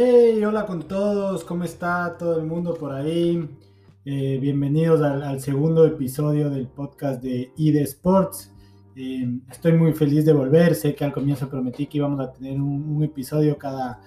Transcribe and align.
Hey, 0.00 0.44
hola 0.44 0.64
con 0.64 0.84
todos, 0.84 1.42
¿cómo 1.42 1.64
está 1.64 2.16
todo 2.16 2.38
el 2.38 2.46
mundo 2.46 2.72
por 2.72 2.92
ahí? 2.92 3.50
Eh, 4.04 4.38
bienvenidos 4.40 5.02
al, 5.02 5.40
segundo 5.40 5.84
episodio 5.84 6.50
del 6.50 6.68
podcast 6.68 7.20
de 7.20 7.52
ID 7.56 7.78
Sports. 7.78 8.54
Eh, 8.94 9.26
estoy 9.50 9.72
muy 9.72 9.92
feliz 9.94 10.24
de 10.24 10.32
volver, 10.32 10.76
sé 10.76 10.94
que 10.94 11.04
al 11.04 11.12
comienzo 11.12 11.48
prometí 11.48 11.88
que 11.88 11.98
íbamos 11.98 12.20
a 12.20 12.32
tener 12.32 12.60
un, 12.60 13.02
episodio 13.02 13.58
cada 13.58 14.00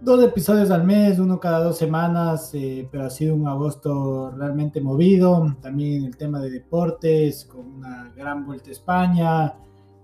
dos 0.00 0.22
episodios 0.22 0.70
al 0.70 0.84
mes, 0.84 1.18
uno 1.18 1.40
cada 1.40 1.64
dos 1.64 1.76
semanas, 1.78 2.54
eh, 2.54 2.86
pero 2.88 3.06
ha 3.06 3.10
sido 3.10 3.34
un 3.34 3.48
agosto 3.48 4.30
realmente 4.30 4.80
movido, 4.80 5.56
también 5.60 6.04
el 6.04 6.16
tema 6.16 6.38
de 6.38 6.48
deportes, 6.48 7.44
con 7.44 7.66
una 7.66 8.12
gran 8.14 8.46
vuelta 8.46 8.68
a 8.68 8.72
España, 8.72 9.54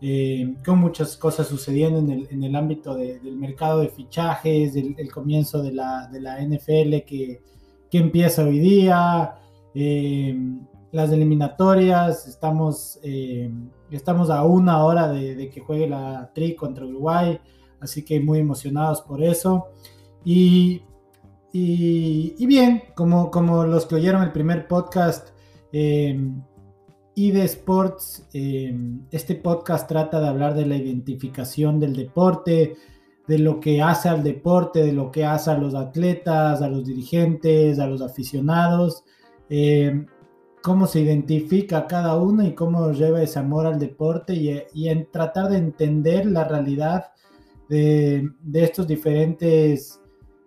eh, 0.01 0.55
con 0.65 0.79
muchas 0.79 1.17
cosas 1.17 1.49
sucediendo 1.49 1.99
en 1.99 2.45
el, 2.45 2.55
ámbito 2.55 2.95
del 2.95 3.37
mercado 3.37 3.81
de 3.81 3.89
fichajes, 3.89 4.77
el, 4.77 5.11
comienzo 5.13 5.61
de 5.61 5.73
la, 5.73 6.09
NFL 6.41 7.05
que, 7.05 7.41
empieza 7.91 8.45
hoy 8.45 8.61
día, 8.61 9.35
eh, 9.75 10.39
las 10.93 11.11
eliminatorias, 11.11 12.29
estamos, 12.29 13.01
eh, 13.03 13.51
estamos 13.91 14.31
a 14.31 14.45
una 14.45 14.85
hora 14.85 15.09
de, 15.09 15.51
que 15.51 15.61
juegue 15.61 15.89
la 15.89 16.31
Tri 16.33 16.55
contra 16.55 16.87
Uruguay, 16.87 17.41
así 17.81 18.05
que 18.05 18.21
muy 18.21 18.39
emocionados 18.39 19.03
por 19.03 19.21
eso. 19.21 19.67
Y, 20.25 20.83
y, 21.53 22.37
y 22.39 22.47
bien, 22.47 22.85
como, 22.95 23.33
como 23.33 23.65
los 23.65 23.85
que 23.87 23.97
oyeron 23.97 24.23
el 24.23 24.31
primer 24.31 24.69
podcast, 24.69 25.31
y 27.19 27.33
de 27.33 27.43
Sports, 27.47 28.29
eh, 28.33 28.73
este 29.11 29.35
podcast 29.35 29.89
trata 29.89 30.21
de 30.21 30.29
hablar 30.29 30.55
de 30.55 30.65
la 30.65 30.77
identificación 30.77 31.81
del 31.81 31.97
deporte, 31.97 32.77
de 33.27 33.39
lo 33.41 33.59
que 33.59 33.83
hace 33.83 34.09
al 34.09 34.23
deporte, 34.23 34.85
de 34.85 34.93
lo 34.93 35.11
que 35.11 35.25
hace 35.25 35.51
a 35.51 35.59
los 35.59 35.75
atletas, 35.75 36.63
a 36.63 36.69
los 36.69 36.87
dirigentes, 36.87 37.81
a 37.81 37.89
los 37.89 38.03
aficionados, 38.03 39.03
eh, 39.51 40.07
cómo 40.63 40.87
se 40.87 41.01
identifica 41.01 41.89
cada 41.89 42.17
uno 42.17 42.47
y 42.47 42.55
cómo 42.55 42.93
lleva 42.93 43.21
ese 43.21 43.41
amor 43.41 43.67
al 43.67 43.81
deporte 43.81 44.35
y, 44.35 44.89
en 44.89 45.11
tratar 45.11 45.49
de 45.49 45.59
entender 45.59 46.25
la 46.25 46.45
realidad 46.45 47.07
de, 47.69 48.31
estos 48.55 48.87
diferentes 48.87 50.01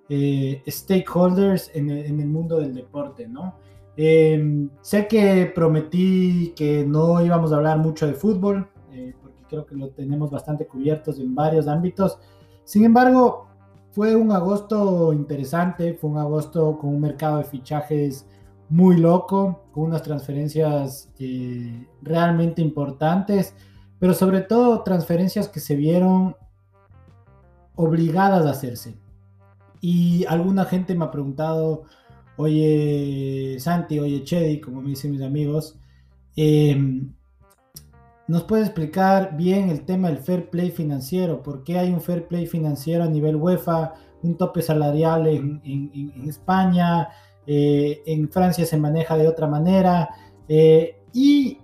eh, 0.08 0.64
stakeholders 0.66 1.69
en 1.73 1.89
en 1.89 2.22
el, 2.22 2.27
mundo 2.27 2.61
del 2.61 2.73
deporte, 2.73 3.27
¿no? 3.27 3.59
Em, 3.97 4.70
sé 4.81 5.08
que 5.08 5.52
prometí 5.53 6.53
que 6.56 6.86
no 6.86 7.23
íbamos 7.23 7.52
a 7.52 7.58
hablar 7.58 7.78
mucho 7.80 8.08
de 8.08 8.14
fútbol, 8.14 8.70
eh, 8.92 9.14
porque 9.22 9.44
creo 9.50 9.66
que 9.66 9.75
lo 9.75 9.89
tenemos 9.89 10.31
bastante 10.31 10.66
cubiertos 10.66 11.20
en 11.20 11.36
varios 11.36 11.67
ámbitos. 11.67 12.20
Sin 12.64 12.86
embargo, 12.86 13.48
fue 13.92 14.16
un 14.16 14.31
agosto 14.31 15.11
interesante, 15.11 15.94
fue 15.94 16.09
un 16.09 16.17
agosto 16.17 16.78
con 16.80 16.92
un 16.92 17.02
mercado 17.02 17.38
de 17.38 17.44
fichajes 17.44 18.25
muy 18.70 18.95
loco, 18.95 19.66
con 19.73 19.83
unas 19.83 20.02
transferencias 20.02 21.11
eh, 21.20 21.88
realmente 22.02 22.61
importantes, 22.61 23.53
pero 24.00 24.14
sobre 24.14 24.42
todo 24.42 24.81
transferencias 24.83 25.50
que 25.50 25.59
se 25.59 25.76
vieron 25.76 26.38
obligadas 27.76 28.45
a 28.45 28.52
hacerse. 28.52 28.98
Y 29.81 30.26
alguna 30.26 30.64
gente 30.64 30.95
me 30.95 31.03
ha 31.03 31.11
preguntado, 31.11 31.83
oye 32.37 33.57
Santi, 33.59 33.99
oye 33.99 34.23
Chedi, 34.23 34.59
como 34.59 34.81
me 34.81 34.89
dicen 34.89 35.11
mis 35.11 35.21
amigos, 35.21 35.77
em, 36.35 37.13
¿nos 38.27 38.43
puede 38.43 38.63
explicar 38.63 39.35
bien 39.37 39.69
el 39.69 39.85
tema 39.85 40.09
del 40.09 40.19
fair 40.19 40.49
play 40.49 40.71
financiero? 40.71 41.43
¿Por 41.43 41.63
qué 41.63 41.77
hay 41.77 41.91
un 41.91 42.02
fair 42.02 42.27
play 42.27 42.47
financiero 42.47 43.03
a 43.03 43.07
nivel 43.07 43.35
UEFA, 43.35 43.93
un 44.23 44.37
tope 44.37 44.61
salarial 44.61 45.27
en, 45.27 45.61
España, 46.27 47.09
eh, 47.45 48.02
en 48.05 48.30
Francia 48.30 48.65
se 48.65 48.77
maneja 48.77 49.17
de 49.17 49.27
otra 49.27 49.47
manera? 49.47 50.09
Eh, 50.47 51.02
y 51.14 51.58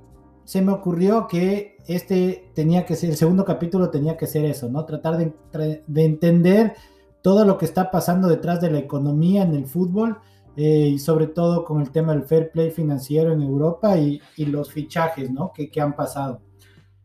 se 0.44 0.62
me 0.62 0.72
ocurrió 0.72 1.28
que 1.28 1.78
este 1.88 2.52
tenía 2.54 2.86
que 2.86 2.96
ser, 2.96 3.12
el 3.12 3.18
segundo 3.18 3.46
capítulo 3.46 3.90
tenía 3.90 4.18
que 4.18 4.28
ser 4.28 4.46
eso, 4.46 4.70
¿no? 4.70 4.86
Tratar 4.86 5.18
de 5.18 6.04
entender 6.04 6.74
todo 7.22 7.44
lo 7.46 7.58
que 7.58 7.66
está 7.66 7.92
pasando 7.92 8.28
detrás 8.28 8.62
de 8.62 8.72
la 8.72 8.80
economía 8.80 9.44
en 9.44 9.54
el 9.56 9.66
fútbol 9.66 10.18
eh, 10.60 10.90
y 10.94 10.98
sobre 10.98 11.28
todo 11.28 11.64
con 11.64 11.82
el 11.82 11.92
tema 11.92 12.14
del 12.14 12.24
fair 12.24 12.50
play 12.50 12.72
financiero 12.72 13.32
en 13.32 13.44
Europa 13.44 13.96
y, 13.96 14.20
los 14.38 14.72
fichajes 14.72 15.30
¿no? 15.30 15.54
que, 15.54 15.70
han 15.80 15.96
pasado. 15.96 16.42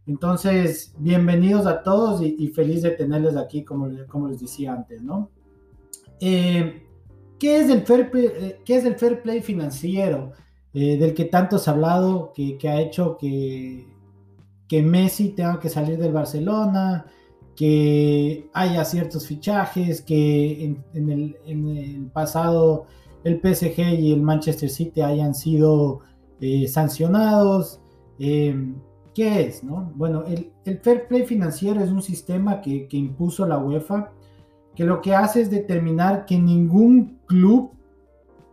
Entonces, 0.06 0.94
bienvenidos 0.98 1.66
a 1.66 1.82
todos 1.82 2.22
y, 2.22 2.48
feliz 2.48 2.80
de 2.80 2.92
tenerles 2.92 3.36
aquí, 3.36 3.62
como, 3.62 3.90
como 4.08 4.28
les 4.28 4.40
decía 4.40 4.72
antes. 4.72 5.02
¿no? 5.02 5.30
Eh, 6.18 6.82
¿qué, 7.38 7.60
es 7.60 7.68
el 7.68 7.82
fair 7.82 8.10
play, 8.10 8.24
eh, 8.34 8.58
¿Qué 8.64 8.76
es 8.76 8.86
el 8.86 8.96
fair 8.96 9.20
play 9.20 9.42
financiero 9.42 10.32
del 10.72 11.12
que 11.12 11.26
tanto 11.26 11.58
se 11.58 11.68
ha 11.68 11.74
hablado, 11.74 12.32
que, 12.34 12.56
que 12.56 12.70
ha 12.70 12.80
hecho 12.80 13.18
que, 13.18 13.86
que 14.66 14.82
Messi 14.82 15.28
tenga 15.28 15.60
que 15.60 15.68
salir 15.68 15.98
del 15.98 16.12
Barcelona? 16.12 17.04
que 17.54 18.48
haya 18.54 18.82
ciertos 18.84 19.26
fichajes, 19.26 20.00
que 20.00 20.64
en, 20.64 20.84
en, 20.94 21.10
el, 21.10 21.36
en 21.44 21.68
el, 21.76 22.06
pasado 22.06 22.86
el 23.24 23.40
PSG 23.40 24.00
y 24.00 24.12
el 24.12 24.22
Manchester 24.22 24.68
City 24.68 25.00
hayan 25.00 25.34
sido 25.34 26.00
eh, 26.40 26.66
sancionados. 26.66 27.80
Em, 28.18 28.74
¿Qué 29.14 29.42
es? 29.42 29.62
No? 29.62 29.92
Bueno, 29.94 30.24
el, 30.24 30.52
fair 30.80 31.06
play 31.06 31.24
financiero 31.24 31.80
es 31.80 31.90
un 31.90 32.02
sistema 32.02 32.60
que, 32.60 32.88
impuso 32.90 33.46
la 33.46 33.58
UEFA, 33.58 34.10
que 34.74 34.84
lo 34.84 35.00
que 35.02 35.14
hace 35.14 35.42
es 35.42 35.50
determinar 35.50 36.24
que 36.24 36.38
ningún 36.38 37.18
club 37.26 37.72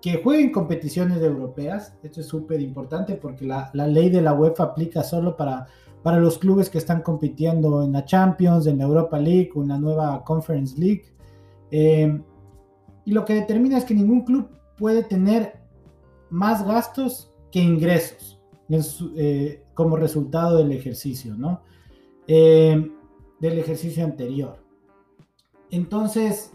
que 0.01 0.21
juegue 0.21 0.43
en 0.43 0.51
competiciones 0.51 1.21
europeas, 1.21 1.95
esto 2.03 2.21
es 2.21 2.27
súper 2.27 2.61
importante 2.61 3.15
porque 3.15 3.45
la, 3.45 3.71
ley 3.73 4.09
de 4.09 4.21
la 4.21 4.33
UEFA 4.33 4.65
aplica 4.65 5.03
solo 5.03 5.35
para, 5.35 5.67
para 6.03 6.19
los 6.19 6.37
clubes 6.37 6.69
que 6.69 6.77
están 6.77 7.01
compitiendo 7.01 7.83
en 7.83 7.93
la 7.93 8.05
Champions, 8.05 8.67
en 8.67 8.77
la 8.77 8.85
Europa 8.85 9.17
League 9.17 9.51
o 9.55 9.61
en 9.61 9.69
la 9.69 9.77
nueva 9.77 10.23
Conference 10.23 10.79
League. 10.79 11.05
Em, 11.71 12.21
y 13.05 13.11
lo 13.11 13.25
que 13.25 13.33
determina 13.33 13.77
es 13.77 13.85
que 13.85 13.93
ningún 13.93 14.23
club 14.23 14.58
puede 14.79 15.03
tener 15.03 15.59
más 16.29 16.65
gastos 16.65 17.31
que 17.51 17.59
ingresos 17.59 18.39
eh, 19.15 19.63
como 19.73 19.97
resultado 19.97 20.57
del 20.57 20.71
ejercicio, 20.71 21.35
¿no? 21.35 21.61
Eh, 22.27 22.91
del 23.39 23.59
ejercicio 23.59 24.03
anterior. 24.03 24.63
Entonces, 25.71 26.51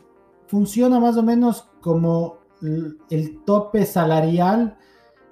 funciona 0.47 0.99
más 0.99 1.17
o 1.17 1.23
menos 1.23 1.69
como 1.81 2.39
el 3.11 3.45
tope 3.45 3.85
salarial 3.85 4.79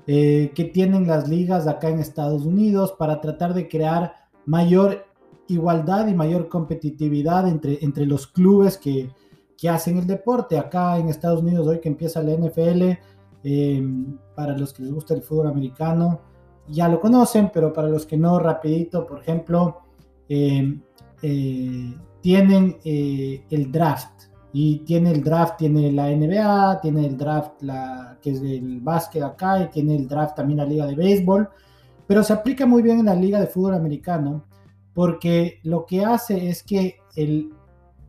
eh, 0.07 0.53
que 0.55 0.65
tienen 0.65 1.07
las 1.07 1.29
ligas 1.29 1.67
acá 1.67 1.89
en 1.89 1.99
Estados 1.99 2.45
Unidos 2.45 2.93
para 2.99 3.21
tratar 3.21 3.55
de 3.55 3.69
crear 3.69 4.15
mayor 4.45 5.07
igualdad 5.49 6.09
y 6.09 6.15
mayor 6.15 6.49
competitividad 6.49 7.49
entre, 7.49 7.79
entre 7.83 8.05
los 8.05 8.27
clubes 8.27 8.77
que, 8.77 9.11
que 9.62 9.69
hacen 9.69 9.97
el 9.97 10.09
deporte. 10.09 10.59
Acá 10.59 10.99
en 10.99 11.09
Estados 11.09 11.41
Unidos, 11.41 11.69
hoy 11.69 11.78
que 11.78 11.89
empieza 11.89 12.21
la 12.21 12.33
NFL, 12.33 12.99
em, 13.45 14.19
para 14.34 14.59
los 14.59 14.73
que 14.73 14.83
les 14.83 14.93
gusta 14.93 15.15
el 15.15 15.23
fútbol 15.23 15.47
americano, 15.47 16.21
ya 16.67 16.89
lo 16.89 16.99
conocen, 16.99 17.49
pero 17.55 17.73
para 17.73 17.87
los 17.89 18.05
que 18.05 18.17
no, 18.17 18.41
rapidito, 18.41 19.06
por 19.06 19.21
ejemplo, 19.21 19.83
em, 20.28 20.83
eh, 21.23 21.95
tienen 22.21 22.77
eh, 22.84 23.45
el 23.50 23.71
draft. 23.71 24.25
Y 24.53 24.81
tiene 24.81 25.12
el 25.12 25.23
draft, 25.23 25.59
tiene 25.59 25.93
la 25.93 26.11
NBA, 26.11 26.81
tiene 26.81 27.06
el 27.06 27.17
draft 27.17 27.62
la, 27.62 28.19
que 28.21 28.31
es 28.31 28.43
del 28.43 28.81
básquet 28.81 29.23
acá, 29.23 29.62
y 29.62 29.69
tiene 29.69 29.94
el 29.94 30.09
draft 30.09 30.34
también 30.34 30.59
la 30.59 30.65
liga 30.67 30.87
de 30.87 30.97
béisbol, 30.97 31.49
pero 32.09 32.25
se 32.25 32.33
aplica 32.33 32.67
muy 32.67 32.82
bien 32.82 32.99
en 32.99 33.06
la 33.06 33.14
liga 33.14 33.38
de 33.38 33.47
fútbol 33.47 33.75
americano, 33.75 34.44
porque 34.93 35.61
lo 35.62 35.87
que 35.87 36.05
hace 36.05 36.49
es 36.49 36.64
que 36.64 36.97
el, 37.14 37.53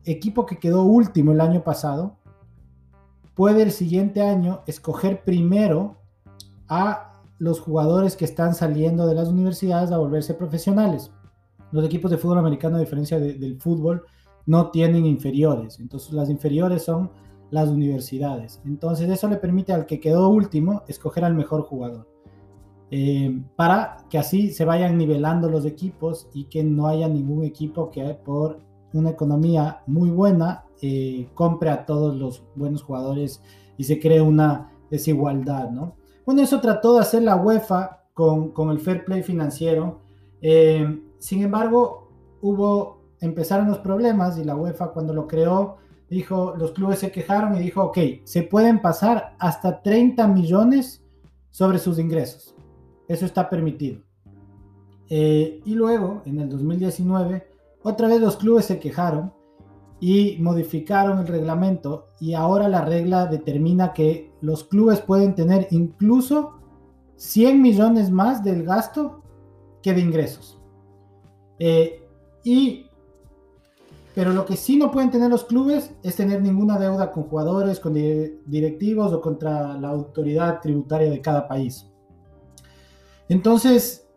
equipo 0.04 0.46
que 0.46 0.58
quedó 0.58 0.82
último 0.84 1.32
el 1.32 1.40
año 1.40 1.62
pasado 1.62 2.16
puede 3.34 3.62
el 3.62 3.72
siguiente 3.72 4.22
año 4.22 4.62
escoger 4.66 5.24
primero 5.24 5.96
a 6.68 7.22
los 7.38 7.60
jugadores 7.60 8.16
que 8.16 8.24
están 8.24 8.54
saliendo 8.54 9.06
de 9.06 9.14
las 9.14 9.28
universidades 9.28 9.90
a 9.90 9.98
volverse 9.98 10.34
profesionales. 10.34 11.10
Los 11.72 11.84
equipos 11.84 12.10
de 12.10 12.18
fútbol 12.18 12.38
americano, 12.38 12.76
a 12.76 12.80
diferencia 12.80 13.18
del 13.18 13.60
fútbol, 13.60 14.04
no 14.46 14.70
tienen 14.70 15.06
inferiores. 15.06 15.80
Entonces 15.80 16.12
las 16.12 16.30
inferiores 16.30 16.84
son 16.84 17.10
las 17.50 17.68
universidades. 17.68 18.60
Entonces 18.64 19.08
eso 19.10 19.28
le 19.28 19.36
permite 19.36 19.72
al 19.72 19.86
que 19.86 20.00
quedó 20.00 20.28
último 20.28 20.82
escoger 20.86 21.24
al 21.24 21.34
mejor 21.34 21.62
jugador. 21.62 22.08
Eh, 22.90 23.42
para 23.56 23.96
que 24.08 24.18
así 24.18 24.52
se 24.52 24.64
vayan 24.64 24.96
nivelando 24.96 25.50
los 25.50 25.64
equipos 25.64 26.28
y 26.32 26.44
que 26.44 26.62
no 26.62 26.86
haya 26.86 27.08
ningún 27.08 27.42
equipo 27.42 27.90
que 27.90 28.02
por 28.24 28.60
una 28.94 29.10
economía 29.10 29.82
muy 29.86 30.10
buena 30.10 30.64
eh, 30.80 31.28
compre 31.34 31.70
a 31.70 31.84
todos 31.84 32.16
los 32.16 32.44
buenos 32.54 32.82
jugadores 32.82 33.42
y 33.76 33.84
se 33.84 34.00
cree 34.00 34.20
una 34.20 34.72
desigualdad, 34.90 35.70
¿no? 35.70 35.96
Bueno, 36.24 36.42
eso 36.42 36.60
trató 36.60 36.94
de 36.94 37.00
hacer 37.00 37.22
la 37.22 37.36
UEFA 37.36 38.04
con, 38.14 38.50
con 38.52 38.70
el 38.70 38.80
fair 38.80 39.04
play 39.04 39.22
financiero. 39.22 40.00
Eh, 40.40 41.02
sin 41.18 41.42
embargo, 41.42 42.08
hubo, 42.40 43.02
empezaron 43.20 43.68
los 43.68 43.78
problemas 43.78 44.38
y 44.38 44.44
la 44.44 44.56
UEFA 44.56 44.92
cuando 44.92 45.12
lo 45.12 45.26
creó 45.26 45.76
dijo, 46.08 46.54
los 46.56 46.72
clubes 46.72 47.00
se 47.00 47.10
quejaron 47.10 47.56
y 47.56 47.60
dijo, 47.60 47.82
ok, 47.82 47.98
se 48.24 48.42
pueden 48.42 48.80
pasar 48.80 49.34
hasta 49.38 49.82
30 49.82 50.26
millones 50.28 51.02
sobre 51.50 51.78
sus 51.78 51.98
ingresos. 51.98 52.54
Eso 53.08 53.26
está 53.26 53.48
permitido. 53.50 54.00
Eh, 55.08 55.60
y 55.64 55.74
luego, 55.74 56.22
en 56.24 56.40
el 56.40 56.48
2019, 56.48 57.46
otra 57.84 58.08
vez 58.08 58.20
los 58.20 58.36
clubes 58.36 58.64
se 58.64 58.80
quejaron 58.80 59.32
y 60.00 60.38
modificaron 60.40 61.18
el 61.18 61.26
reglamento 61.26 62.06
y 62.18 62.32
ahora 62.34 62.66
la 62.66 62.84
regla 62.84 63.26
determina 63.26 63.92
que 63.92 64.32
los 64.40 64.64
clubes 64.64 65.00
pueden 65.00 65.34
tener 65.34 65.68
incluso 65.70 66.54
100 67.16 67.60
millones 67.60 68.10
más 68.10 68.42
del 68.42 68.64
gasto 68.64 69.22
que 69.82 69.92
de 69.92 70.00
ingresos. 70.00 70.58
Eh, 71.58 72.02
y, 72.42 72.86
pero 74.14 74.32
lo 74.32 74.46
que 74.46 74.56
sí 74.56 74.76
no 74.76 74.90
pueden 74.90 75.10
tener 75.10 75.28
los 75.28 75.44
clubes 75.44 75.90
es 76.02 76.16
tener 76.16 76.40
ninguna 76.40 76.78
deuda 76.78 77.12
con 77.12 77.24
jugadores, 77.24 77.80
con 77.80 77.92
directivos 77.94 79.12
o 79.12 79.20
contra 79.20 79.78
la 79.78 79.90
autoridad 79.90 80.60
tributaria 80.60 81.10
de 81.10 81.20
cada 81.20 81.46
país. 81.46 81.86
Entonces, 83.28 84.08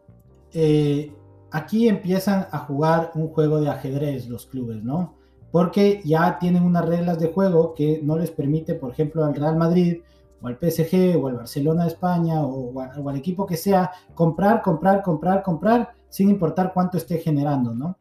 eh, 0.54 1.14
aquí 1.52 1.88
empiezan 1.88 2.48
a 2.52 2.60
jugar 2.60 3.12
un 3.16 3.30
juego 3.30 3.60
de 3.60 3.70
ajedrez 3.70 4.28
los 4.28 4.46
clubes, 4.46 4.84
¿no? 4.84 5.16
Porque 5.52 6.02
ya 6.04 6.38
tienen 6.40 6.64
unas 6.64 6.86
reglas 6.86 7.20
de 7.20 7.32
juego 7.32 7.74
que 7.74 8.02
no 8.04 8.18
les 8.18 8.32
permite, 8.32 8.74
por 8.76 8.92
ejemplo, 8.92 9.24
al 9.24 9.36
Real 9.36 9.56
Madrid 9.56 10.02
o 10.42 10.48
al 10.48 10.58
PSG 10.58 11.18
o 11.18 11.28
al 11.28 11.36
Barcelona 11.36 11.84
de 11.84 11.90
España 11.90 12.44
o, 12.44 12.80
al 12.82 13.16
equipo 13.16 13.46
que 13.46 13.58
sea, 13.58 13.92
comprar, 14.14 14.62
comprar, 14.62 15.02
comprar, 15.02 15.42
comprar, 15.42 15.94
sin 16.10 16.30
importar 16.30 16.74
cuánto 16.74 16.98
esté 16.98 17.18
generando, 17.20 17.74
¿no? 17.74 17.98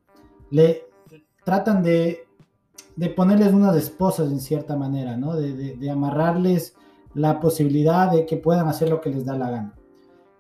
Le 0.51 0.87
tratan 1.45 1.83
de, 1.83 2.25
ponerles 3.15 3.53
unas 3.53 3.77
esposas 3.77 4.31
en 4.31 4.41
cierta 4.41 4.77
manera, 4.77 5.17
¿no? 5.17 5.37
De, 5.37 5.91
amarrarles 5.91 6.75
la 7.15 7.41
posibilidad 7.41 8.11
de 8.11 8.27
que 8.27 8.37
puedan 8.37 8.69
hacer 8.69 8.91
lo 8.91 9.01
que 9.01 9.11
les 9.11 9.25
da 9.25 9.39
la 9.39 9.51
gana. 9.51 9.75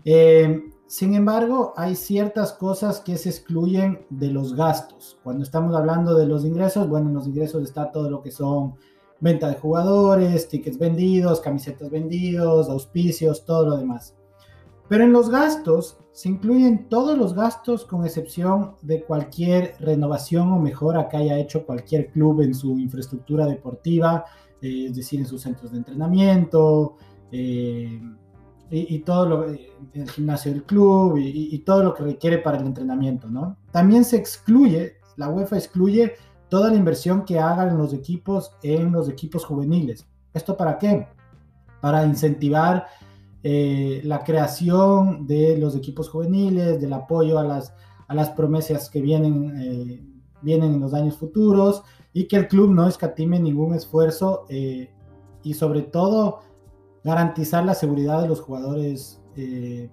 Eh, 0.04 0.62
sin 0.86 1.14
embargo, 1.14 1.72
hay 1.76 1.96
ciertas 1.96 2.52
cosas 2.52 3.00
que 3.00 3.16
se 3.16 3.30
excluyen 3.30 4.06
de 4.08 4.30
los 4.30 4.54
gastos. 4.54 5.18
Cuando 5.24 5.42
estamos 5.42 5.74
hablando 5.74 6.14
de 6.14 6.26
los 6.26 6.44
ingresos, 6.44 6.88
bueno, 6.88 7.08
en 7.08 7.14
los 7.14 7.26
ingresos 7.26 7.64
está 7.64 7.90
todo 7.90 8.08
lo 8.08 8.22
que 8.22 8.30
son 8.30 8.76
venta 9.18 9.48
de 9.48 9.56
jugadores, 9.56 10.48
tickets 10.48 10.78
vendidos, 10.78 11.40
camisetas 11.40 11.90
vendidos, 11.90 12.68
auspicios, 12.68 13.44
todo 13.44 13.70
lo 13.70 13.76
demás. 13.76 14.14
Pero 14.88 15.02
en 15.02 15.12
los 15.12 15.28
gastos 15.28 15.98
se 16.12 16.28
incluyen 16.28 16.88
todos 16.88 17.18
los 17.18 17.34
gastos 17.34 17.84
con 17.84 18.04
excepción 18.04 18.76
de 18.82 19.02
cualquier 19.02 19.74
renovación 19.80 20.52
o 20.52 20.60
mejora 20.60 21.08
que 21.08 21.16
haya 21.16 21.38
hecho 21.38 21.66
cualquier 21.66 22.12
club 22.12 22.42
en 22.42 22.54
su 22.54 22.78
infraestructura 22.78 23.46
deportiva, 23.46 24.24
eh, 24.62 24.86
es 24.88 24.96
decir, 24.96 25.18
en 25.18 25.26
sus 25.26 25.42
centros 25.42 25.72
de 25.72 25.78
entrenamiento, 25.78 26.94
eh, 27.32 28.00
y, 28.70 28.98
todo 29.00 29.26
lo, 29.26 29.44
el 29.44 30.10
gimnasio 30.10 30.52
del 30.52 30.64
club 30.64 31.18
y, 31.18 31.58
todo 31.60 31.82
lo 31.84 31.94
que 31.94 32.02
requiere 32.02 32.38
para 32.38 32.58
el 32.58 32.66
entrenamiento, 32.66 33.28
¿no? 33.28 33.56
También 33.70 34.04
se 34.04 34.16
excluye, 34.16 34.96
la 35.16 35.28
UEFA 35.28 35.56
excluye 35.56 36.14
toda 36.48 36.70
la 36.70 36.76
inversión 36.76 37.24
que 37.24 37.38
hagan 37.38 37.78
los 37.78 37.92
equipos 37.92 38.52
en 38.62 38.92
los 38.92 39.08
equipos 39.08 39.44
juveniles. 39.44 40.06
¿Esto 40.34 40.56
para 40.56 40.78
qué? 40.78 41.06
Para 41.80 42.04
incentivar 42.04 42.86
eh, 43.42 44.00
la 44.04 44.24
creación 44.24 45.26
de 45.26 45.56
los 45.58 45.76
equipos 45.76 46.08
juveniles, 46.08 46.80
del 46.80 46.92
apoyo 46.92 47.38
a 47.38 47.44
las, 47.44 47.72
a 48.08 48.14
las 48.14 48.30
promesas 48.30 48.90
que 48.90 49.00
vienen, 49.00 49.60
eh, 49.60 50.04
vienen 50.42 50.74
en 50.74 50.80
los 50.80 50.94
años 50.94 51.16
futuros 51.16 51.82
y 52.12 52.26
que 52.26 52.36
el 52.36 52.48
club 52.48 52.70
no 52.70 52.88
escatime 52.88 53.38
ningún 53.38 53.74
esfuerzo 53.74 54.46
eh, 54.48 54.90
y 55.42 55.54
sobre 55.54 55.82
todo 55.82 56.40
garantizar 57.06 57.64
la 57.64 57.74
seguridad 57.74 58.20
de 58.20 58.28
los 58.28 58.40
jugadores 58.40 59.22
eh, 59.36 59.88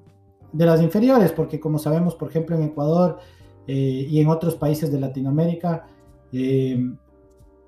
de 0.51 0.65
las 0.65 0.81
inferiores, 0.81 1.31
porque 1.31 1.60
como 1.60 1.77
sabemos, 1.77 2.15
por 2.15 2.27
ejemplo, 2.27 2.56
en 2.56 2.63
Ecuador 2.63 3.19
eh, 3.68 4.07
y 4.10 4.19
en 4.19 4.30
otros 4.30 4.56
países 4.56 4.92
de 4.92 5.00
Latinoamérica, 5.00 5.86
eh, 6.31 6.83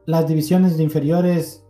las 0.08 0.28
divisiones 0.28 0.78
de 0.78 0.84
inferiores, 0.84 1.64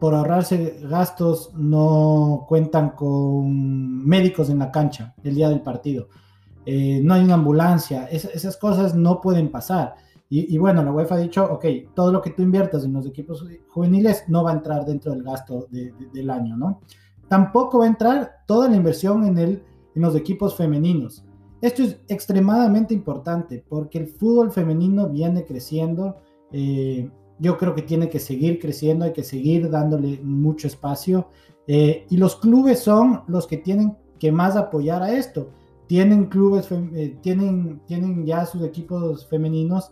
por 0.00 0.16
ahorrarse 0.16 0.80
gastos, 0.82 1.52
no 1.54 2.44
cuentan 2.48 2.90
con 2.90 4.04
médicos 4.04 4.50
en 4.50 4.58
la 4.58 4.72
cancha 4.72 5.14
el 5.22 5.36
día 5.36 5.48
del 5.48 5.60
partido. 5.60 6.08
no 6.66 7.14
hay 7.14 7.22
una 7.22 7.34
ambulancia, 7.34 8.06
esas 8.06 8.56
cosas 8.56 8.96
no 8.96 9.20
pueden 9.20 9.48
pasar. 9.48 9.94
Y, 10.28 10.56
bueno, 10.56 10.82
la 10.82 10.90
UEFA 10.90 11.16
ha 11.16 11.18
dicho, 11.18 11.44
ok, 11.44 11.64
todo 11.94 12.10
lo 12.10 12.22
que 12.22 12.30
tú 12.30 12.42
inviertas 12.42 12.84
en 12.84 12.94
los 12.94 13.06
equipos 13.06 13.46
juveniles 13.68 14.24
no 14.28 14.42
va 14.42 14.50
a 14.50 14.54
entrar 14.54 14.86
dentro 14.86 15.12
del 15.12 15.22
gasto 15.22 15.68
del 15.70 16.30
año, 16.30 16.56
¿no? 16.56 16.80
Tampoco 17.32 17.78
va 17.78 17.86
a 17.86 17.88
entrar 17.88 18.44
toda 18.46 18.68
la 18.68 18.76
inversión 18.76 19.24
en, 19.24 19.38
el, 19.38 19.62
en 19.94 20.02
los 20.02 20.14
equipos 20.14 20.54
femeninos. 20.54 21.24
Esto 21.62 21.82
es 21.82 21.96
extremadamente 22.08 22.92
importante 22.92 23.64
porque 23.66 23.96
el 23.96 24.08
fútbol 24.08 24.52
femenino 24.52 25.08
viene 25.08 25.46
creciendo. 25.46 26.18
Eh, 26.50 27.08
yo 27.38 27.56
creo 27.56 27.74
que 27.74 27.80
tiene 27.80 28.10
que 28.10 28.18
seguir 28.18 28.58
creciendo, 28.58 29.06
hay 29.06 29.14
que 29.14 29.24
seguir 29.24 29.70
dándole 29.70 30.20
mucho 30.22 30.66
espacio. 30.66 31.28
Eh, 31.66 32.04
y 32.10 32.18
los 32.18 32.36
clubes 32.36 32.80
son 32.80 33.22
los 33.28 33.46
que 33.46 33.56
tienen 33.56 33.96
que 34.18 34.30
más 34.30 34.54
apoyar 34.54 35.02
a 35.02 35.16
esto. 35.16 35.48
Tienen 35.86 36.26
clubes, 36.26 36.68
eh, 36.70 37.16
tienen, 37.22 37.80
tienen 37.86 38.26
ya 38.26 38.44
sus 38.44 38.62
equipos 38.62 39.26
femeninos 39.26 39.90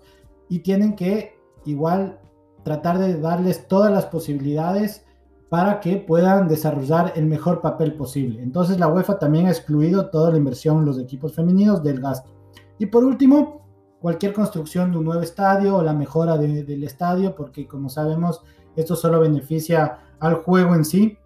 y 0.50 0.58
tienen 0.58 0.94
que 0.94 1.38
igual 1.64 2.20
tratar 2.64 2.98
de 2.98 3.18
darles 3.18 3.66
todas 3.66 3.90
las 3.90 4.04
posibilidades 4.04 5.06
para 5.50 5.80
que 5.80 5.96
puedan 5.96 6.46
desarrollar 6.46 7.12
el 7.16 7.26
mejor 7.26 7.60
papel 7.60 7.94
posible. 7.94 8.40
Entonces 8.40 8.78
la 8.78 8.86
UEFA 8.86 9.18
también 9.18 9.46
ha 9.46 9.50
excluido 9.50 10.08
toda 10.08 10.30
la 10.30 10.38
inversión 10.38 10.78
en 10.78 10.84
los 10.86 10.98
equipos 10.98 11.34
femeninos 11.34 11.82
del 11.82 12.00
gasto. 12.00 12.30
Y 12.78 12.86
por 12.86 13.04
último, 13.04 13.66
cualquier 14.00 14.32
construcción 14.32 14.92
de 14.92 14.98
un 14.98 15.04
nuevo 15.04 15.22
estadio 15.22 15.76
o 15.76 15.82
la 15.82 15.92
mejora 15.92 16.38
del 16.38 16.84
estadio, 16.84 17.34
porque 17.34 17.66
como 17.66 17.88
sabemos, 17.88 18.42
esto 18.76 18.94
solo 18.94 19.20
beneficia 19.20 19.98
al 20.20 20.36
juego 20.36 20.76
en 20.76 20.84
sí. 20.84 21.18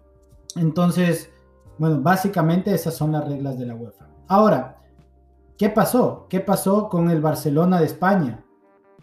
Entonces, 0.55 1.29
bueno, 1.77 2.01
básicamente 2.01 2.73
esas 2.73 2.95
son 2.95 3.11
las 3.11 3.27
reglas 3.27 3.59
de 3.59 3.67
la 3.67 3.75
UEFA. 3.75 4.07
Ahora, 4.27 4.81
¿qué 5.55 5.69
pasó? 5.69 6.25
¿Qué 6.29 6.39
pasó 6.39 6.89
con 6.89 7.11
el 7.11 7.21
Barcelona 7.21 7.79
de 7.79 7.85
España? 7.85 8.43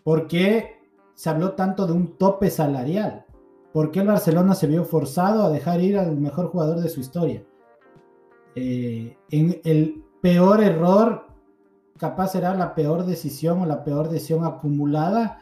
¿Por 0.02 0.26
qué 0.26 0.80
se 1.14 1.30
habló 1.30 1.52
tanto 1.52 1.86
de 1.86 1.92
un 1.92 2.18
tope 2.18 2.50
salarial? 2.50 3.24
¿Por 3.72 3.90
qué 3.90 4.00
el 4.00 4.06
Barcelona 4.06 4.54
se 4.54 4.66
vio 4.66 4.84
forzado 4.84 5.44
a 5.44 5.50
dejar 5.50 5.80
ir 5.80 5.98
al 5.98 6.16
mejor 6.18 6.48
jugador 6.48 6.80
de 6.80 6.88
su 6.88 7.00
historia? 7.00 7.44
Eh, 8.54 9.16
en 9.30 9.60
el 9.64 10.04
peor 10.20 10.62
error, 10.62 11.26
capaz 11.96 12.32
será 12.32 12.54
la 12.54 12.74
peor 12.74 13.06
decisión 13.06 13.60
o 13.60 13.66
la 13.66 13.82
peor 13.82 14.08
decisión 14.08 14.44
acumulada 14.44 15.38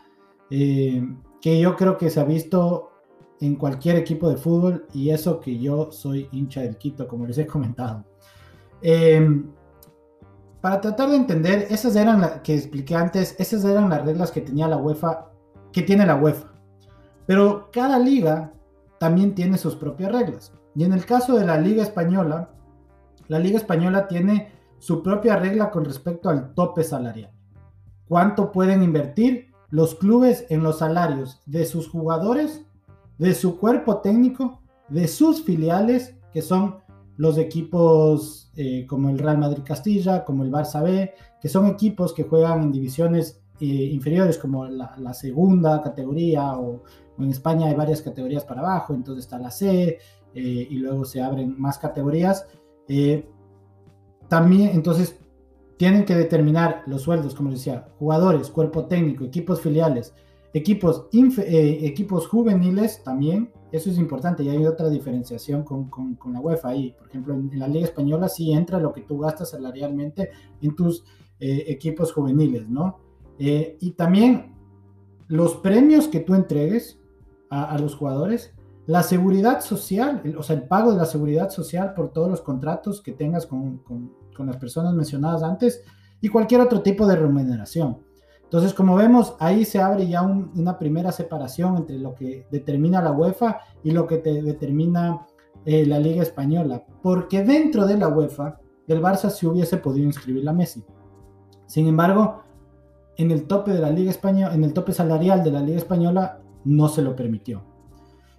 eh, 0.51 1.03
que 1.41 1.59
yo 1.59 1.77
creo 1.77 1.97
que 1.97 2.11
se 2.11 2.21
ha 2.21 2.25
visto 2.25 2.91
en 3.41 3.57
cualquier 3.57 3.97
equipo 3.97 4.29
de 4.29 4.37
fútbol 4.37 4.87
y 4.93 5.11
eso 5.11 5.41
que 5.41 5.59
yo 5.59 5.91
soy 5.91 6.29
hincha 6.31 6.61
del 6.61 6.77
Quito, 6.77 7.09
como 7.09 7.27
les 7.27 7.39
he 7.39 7.47
comentado. 7.47 8.05
Eh, 8.83 9.43
para 10.61 10.81
tratar 10.81 11.09
de 11.11 11.17
entender, 11.17 11.67
esas 11.71 11.97
eran 11.97 12.21
las 12.21 12.41
que 12.43 12.55
expliqué 12.55 12.95
antes, 12.95 13.35
esas 13.39 13.65
eran 13.65 13.89
las 13.89 14.05
reglas 14.05 14.31
que 14.31 14.43
tenía 14.43 14.69
la 14.69 14.77
UEFA, 14.77 15.31
que 15.73 15.83
tiene 15.83 16.05
la 16.05 16.17
UEFA. 16.17 16.50
Pero 17.31 17.71
cada 17.71 17.97
liga 17.97 18.53
también 18.99 19.37
tiene 19.37 19.57
sus 19.57 19.77
propias 19.77 20.11
reglas. 20.11 20.53
Y 20.75 20.83
en 20.83 20.93
el 20.93 21.07
caso 21.07 21.39
de 21.39 21.47
la 21.47 21.61
Liga 21.61 21.81
Española, 21.81 22.51
la 23.29 23.39
Liga 23.39 23.57
Española 23.57 24.09
tiene 24.09 24.51
su 24.81 25.01
propia 25.01 25.37
regla 25.37 25.71
con 25.71 25.85
respecto 25.85 26.29
al 26.29 26.55
tope 26.55 26.83
salarial. 26.83 27.31
¿Cuánto 28.09 28.51
pueden 28.51 28.83
invertir 28.83 29.53
los 29.69 29.95
clubes 29.95 30.45
en 30.49 30.65
los 30.65 30.79
salarios 30.81 31.41
de 31.47 31.67
sus 31.67 31.89
jugadores, 31.89 32.67
de 33.19 33.33
su 33.35 33.61
cuerpo 33.61 33.99
técnico, 33.99 34.61
de 34.89 35.07
sus 35.07 35.45
filiales, 35.45 36.17
que 36.33 36.43
son 36.43 36.79
los 37.17 37.39
equipos 37.39 38.51
eh, 38.57 38.89
como 38.89 39.09
el 39.09 39.21
Real 39.21 39.39
Madrid 39.39 39.63
Castilla, 39.65 40.25
como 40.25 40.43
el 40.43 40.51
Barça 40.51 40.83
B, 40.83 41.15
que 41.41 41.49
son 41.49 41.69
equipos 41.69 42.13
que 42.13 42.25
juegan 42.25 42.63
en 42.63 42.73
divisiones 42.73 43.41
eh, 43.63 43.67
inferiores 43.67 44.39
como 44.39 44.65
la, 44.65 45.13
segunda 45.13 45.83
categoría 45.83 46.57
o, 46.59 46.83
en 47.25 47.31
España 47.31 47.67
hay 47.67 47.75
varias 47.75 48.03
categorías 48.03 48.45
para 48.45 48.61
abajo, 48.61 48.95
entonces 48.95 49.25
está 49.25 49.39
la 49.39 49.51
C 49.51 49.99
eh, 50.35 50.69
y 50.71 50.77
luego 50.77 51.05
se 51.05 51.21
abren 51.21 51.55
más 51.59 51.79
categorías. 51.79 52.47
Eh, 52.89 53.29
también, 54.29 54.71
entonces, 54.71 55.19
tienen 55.77 56.05
que 56.05 56.15
determinar 56.15 56.83
los 56.87 57.03
sueldos, 57.03 57.35
como 57.35 57.51
decía, 57.51 57.89
jugadores, 57.99 58.51
cuerpo 58.51 58.87
técnico, 58.87 59.25
equipos 59.25 59.61
filiales, 59.61 60.15
equipos, 60.53 61.07
eh, 61.13 61.79
equipos 61.83 62.29
juveniles 62.29 63.03
también, 63.03 63.53
eso 63.73 63.89
es 63.89 63.99
importante 63.99 64.43
y 64.43 64.49
hay 64.49 64.67
otra 64.67 64.89
diferenciación 64.89 65.63
con, 65.63 65.89
con, 65.89 66.33
la 66.33 66.41
UEFA 66.41 66.69
ahí. 66.69 66.95
Por 66.99 67.09
ejemplo, 67.09 67.35
en, 67.35 67.59
la 67.59 67.69
Liga 67.69 67.87
Española 67.87 68.29
sí 68.29 68.53
entra 68.53 68.79
lo 68.79 68.93
que 68.93 69.03
tú 69.03 69.19
gastas 69.19 69.51
salarialmente 69.51 70.31
en 70.61 70.75
tus 70.75 71.05
equipos 71.43 72.13
juveniles, 72.13 72.69
¿no? 72.69 72.99
y 73.39 73.93
también 73.93 74.55
los 75.31 75.55
premios 75.57 76.09
que 76.09 76.21
tú 76.21 76.35
entregues 76.35 77.00
a, 77.51 77.77
los 77.79 77.97
jugadores, 77.97 78.55
la 78.87 79.03
seguridad 79.03 79.61
social, 79.61 80.23
o 80.39 80.43
sea, 80.43 80.57
el 80.57 80.63
pago 80.63 80.93
de 80.93 80.99
la 80.99 81.05
seguridad 81.05 81.51
social 81.51 81.95
por 81.95 82.13
todos 82.13 82.31
los 82.31 82.41
contratos 82.41 83.03
que 83.03 83.13
tengas 83.13 83.47
con, 83.47 83.79
con, 83.79 84.13
con 84.37 84.47
las 84.47 84.57
personas 84.57 84.95
mencionadas 84.95 85.43
antes 85.43 85.83
y 86.21 86.29
cualquier 86.29 86.61
otro 86.61 86.81
tipo 86.81 87.07
de 87.07 87.17
remuneración. 87.17 87.99
Entonces, 88.45 88.75
como 88.75 88.97
vemos, 88.97 89.37
ahí 89.39 89.65
se 89.65 89.81
abre 89.81 90.09
ya 90.09 90.23
una 90.23 90.77
primera 90.77 91.13
separación 91.13 91.77
entre 91.77 91.99
lo 91.99 92.15
que 92.15 92.47
determina 92.51 93.01
la 93.01 93.13
UEFA 93.13 93.61
y 93.85 93.93
lo 93.93 94.07
que 94.09 94.19
te 94.19 94.43
determina 94.43 95.27
eh, 95.65 95.87
la 95.87 96.01
Liga 96.01 96.23
Española, 96.23 96.83
porque 97.03 97.45
dentro 97.45 97.87
de 97.87 97.97
la 97.97 98.09
UEFA, 98.09 98.59
el 98.89 99.01
Barça 99.01 99.31
sí 99.31 99.47
hubiese 99.47 99.77
podido 99.77 100.07
inscribir 100.07 100.49
a 100.49 100.53
Messi. 100.53 100.83
Sin 101.67 101.87
embargo, 101.87 102.43
en 103.17 103.31
el 103.31 103.45
tope 103.45 103.73
de 103.73 103.79
la 103.81 103.91
Liga 103.91 104.11
Española, 104.11 104.53
en 104.55 104.65
el 104.65 104.73
tope 104.73 104.93
salarial 104.93 105.45
de 105.45 105.53
la 105.53 105.61
Liga 105.61 105.79
Española, 105.79 106.41
no 106.65 106.89
se 106.89 107.03
lo 107.03 107.17
permitió. 107.17 107.63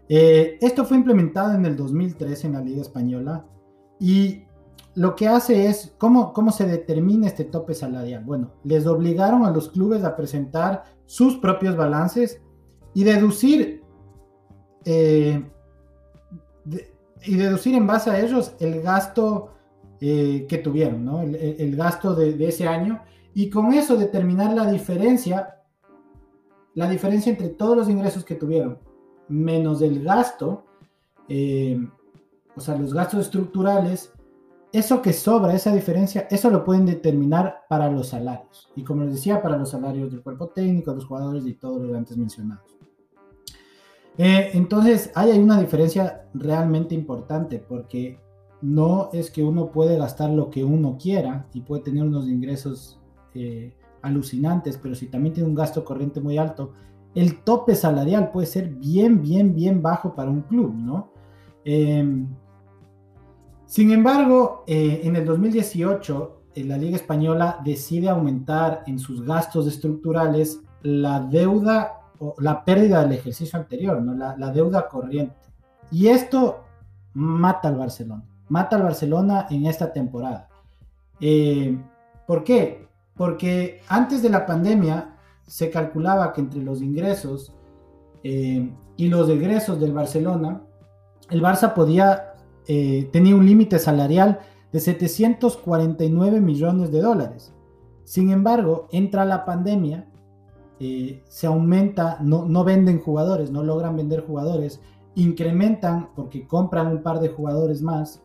Eh, 0.09 0.57
esto 0.61 0.85
fue 0.85 0.97
implementado 0.97 1.53
en 1.53 1.65
el 1.65 1.75
2003 1.75 2.45
en 2.45 2.53
la 2.53 2.61
Liga 2.61 2.81
Española 2.81 3.45
y 3.99 4.43
lo 4.95 5.15
que 5.15 5.27
hace 5.27 5.67
es, 5.67 5.93
¿cómo, 5.97 6.33
¿cómo 6.33 6.51
se 6.51 6.65
determina 6.65 7.27
este 7.27 7.45
tope 7.45 7.73
salarial? 7.73 8.23
Bueno, 8.25 8.51
les 8.63 8.85
obligaron 8.85 9.45
a 9.45 9.51
los 9.51 9.69
clubes 9.69 10.03
a 10.03 10.15
presentar 10.15 10.83
sus 11.05 11.37
propios 11.37 11.77
balances 11.77 12.41
y 12.93 13.03
deducir, 13.03 13.83
eh, 14.83 15.43
y 17.23 17.35
deducir 17.35 17.75
en 17.75 17.87
base 17.87 18.09
a 18.09 18.19
ellos 18.19 18.53
el 18.59 18.81
gasto 18.81 19.51
eh, 20.01 20.45
que 20.49 20.57
tuvieron, 20.57 21.05
¿no? 21.05 21.21
el, 21.21 21.75
gasto 21.75 22.15
de, 22.15 22.47
ese 22.47 22.67
año, 22.67 23.01
y 23.33 23.49
con 23.49 23.71
eso 23.71 23.95
determinar 23.95 24.53
la 24.53 24.69
diferencia, 24.69 25.60
la 26.73 26.89
diferencia 26.89 27.31
entre 27.31 27.49
todos 27.49 27.75
los 27.75 27.89
ingresos 27.89 28.23
que 28.23 28.35
tuvieron, 28.35 28.79
menos 29.27 29.81
el 29.81 30.03
gasto, 30.03 30.65
eh, 31.27 31.79
o 32.55 32.59
sea, 32.59 32.77
los 32.77 32.93
gastos 32.93 33.21
estructurales, 33.21 34.11
eso 34.73 35.01
que 35.01 35.13
sobra, 35.13 35.53
esa 35.53 35.73
diferencia, 35.73 36.27
eso 36.29 36.49
lo 36.49 36.63
pueden 36.63 36.85
determinar 36.85 37.61
para 37.67 37.89
los 37.89 38.09
salarios. 38.09 38.69
Y 38.75 38.83
como 38.83 39.03
les 39.03 39.15
decía, 39.15 39.41
para 39.41 39.57
los 39.57 39.69
salarios 39.69 40.11
del 40.11 40.21
cuerpo 40.21 40.47
técnico, 40.47 40.93
los 40.93 41.05
jugadores 41.05 41.45
y 41.45 41.53
todos 41.53 41.81
los 41.81 41.95
antes 41.95 42.17
mencionados. 42.17 42.77
Eh, 44.17 44.51
entonces, 44.53 45.11
hay 45.15 45.31
una 45.37 45.59
diferencia 45.59 46.25
realmente 46.33 46.95
importante 46.95 47.59
porque 47.59 48.19
no 48.61 49.09
es 49.13 49.31
que 49.31 49.43
uno 49.43 49.71
puede 49.71 49.97
gastar 49.97 50.29
lo 50.29 50.49
que 50.49 50.63
uno 50.63 50.97
quiera 51.01 51.47
y 51.53 51.61
puede 51.61 51.83
tener 51.83 52.03
unos 52.03 52.27
ingresos 52.27 52.99
eh, 53.33 53.73
alucinantes, 54.01 54.77
pero 54.77 54.95
si 54.95 55.07
también 55.07 55.33
tiene 55.33 55.49
un 55.49 55.55
gasto 55.55 55.83
corriente 55.83 56.21
muy 56.21 56.37
alto, 56.37 56.73
el 57.13 57.43
tope 57.43 57.75
salarial 57.75 58.31
puede 58.31 58.47
ser 58.47 58.69
bien, 58.69 59.21
bien, 59.21 59.53
bien 59.53 59.81
bajo 59.81 60.15
para 60.15 60.29
un 60.29 60.41
club, 60.41 60.73
¿no? 60.75 61.11
Eh, 61.65 62.25
sin 63.71 63.89
embargo, 63.91 64.65
eh, 64.67 64.99
en 65.05 65.15
el 65.15 65.23
2018, 65.23 66.41
eh, 66.55 66.65
la 66.65 66.75
Liga 66.77 66.97
Española 66.97 67.61
decide 67.63 68.09
aumentar 68.09 68.83
en 68.85 68.99
sus 68.99 69.25
gastos 69.25 69.65
estructurales 69.65 70.59
la 70.81 71.21
deuda 71.21 72.01
o 72.19 72.35
la 72.39 72.65
pérdida 72.65 73.01
del 73.01 73.13
ejercicio 73.13 73.57
anterior, 73.57 74.01
¿no? 74.01 74.13
la, 74.13 74.51
deuda 74.51 74.89
corriente. 74.89 75.37
Y 75.89 76.07
esto 76.07 76.65
mata 77.13 77.69
al 77.69 77.77
Barcelona, 77.77 78.25
mata 78.49 78.75
al 78.75 78.83
Barcelona 78.83 79.47
en 79.49 79.65
esta 79.65 79.93
temporada. 79.93 80.49
Eh, 81.21 81.81
¿Por 82.27 82.43
qué? 82.43 82.89
Porque 83.21 83.81
antes 83.87 84.23
de 84.23 84.31
la 84.31 84.47
pandemia 84.47 85.15
se 85.45 85.69
calculaba 85.69 86.33
que 86.33 86.41
entre 86.41 86.63
los 86.63 86.81
ingresos 86.81 87.53
y 88.23 89.07
los 89.09 89.29
egresos 89.29 89.79
del 89.79 89.93
Barcelona, 89.93 90.63
el 91.29 91.39
Barça 91.39 91.75
podía 91.75 92.33
eh, 92.67 93.11
tenía 93.13 93.35
un 93.35 93.45
límite 93.45 93.77
salarial 93.77 94.39
de 94.73 94.79
749 94.79 96.41
millones 96.41 96.91
de 96.91 96.99
dólares. 96.99 97.53
Sin 98.05 98.31
embargo, 98.31 98.87
entra 98.91 99.23
la 99.23 99.45
pandemia, 99.45 100.09
eh, 100.79 101.23
se 101.29 101.45
aumenta, 101.45 102.17
no, 102.21 102.45
no 102.45 102.63
venden 102.63 102.99
jugadores, 102.99 103.51
no 103.51 103.61
logran 103.61 103.97
vender 103.97 104.25
jugadores, 104.25 104.81
incrementan, 105.13 106.09
porque 106.15 106.47
compran 106.47 106.87
un 106.87 107.03
par 107.03 107.19
de 107.19 107.29
jugadores 107.29 107.83
más, 107.83 108.23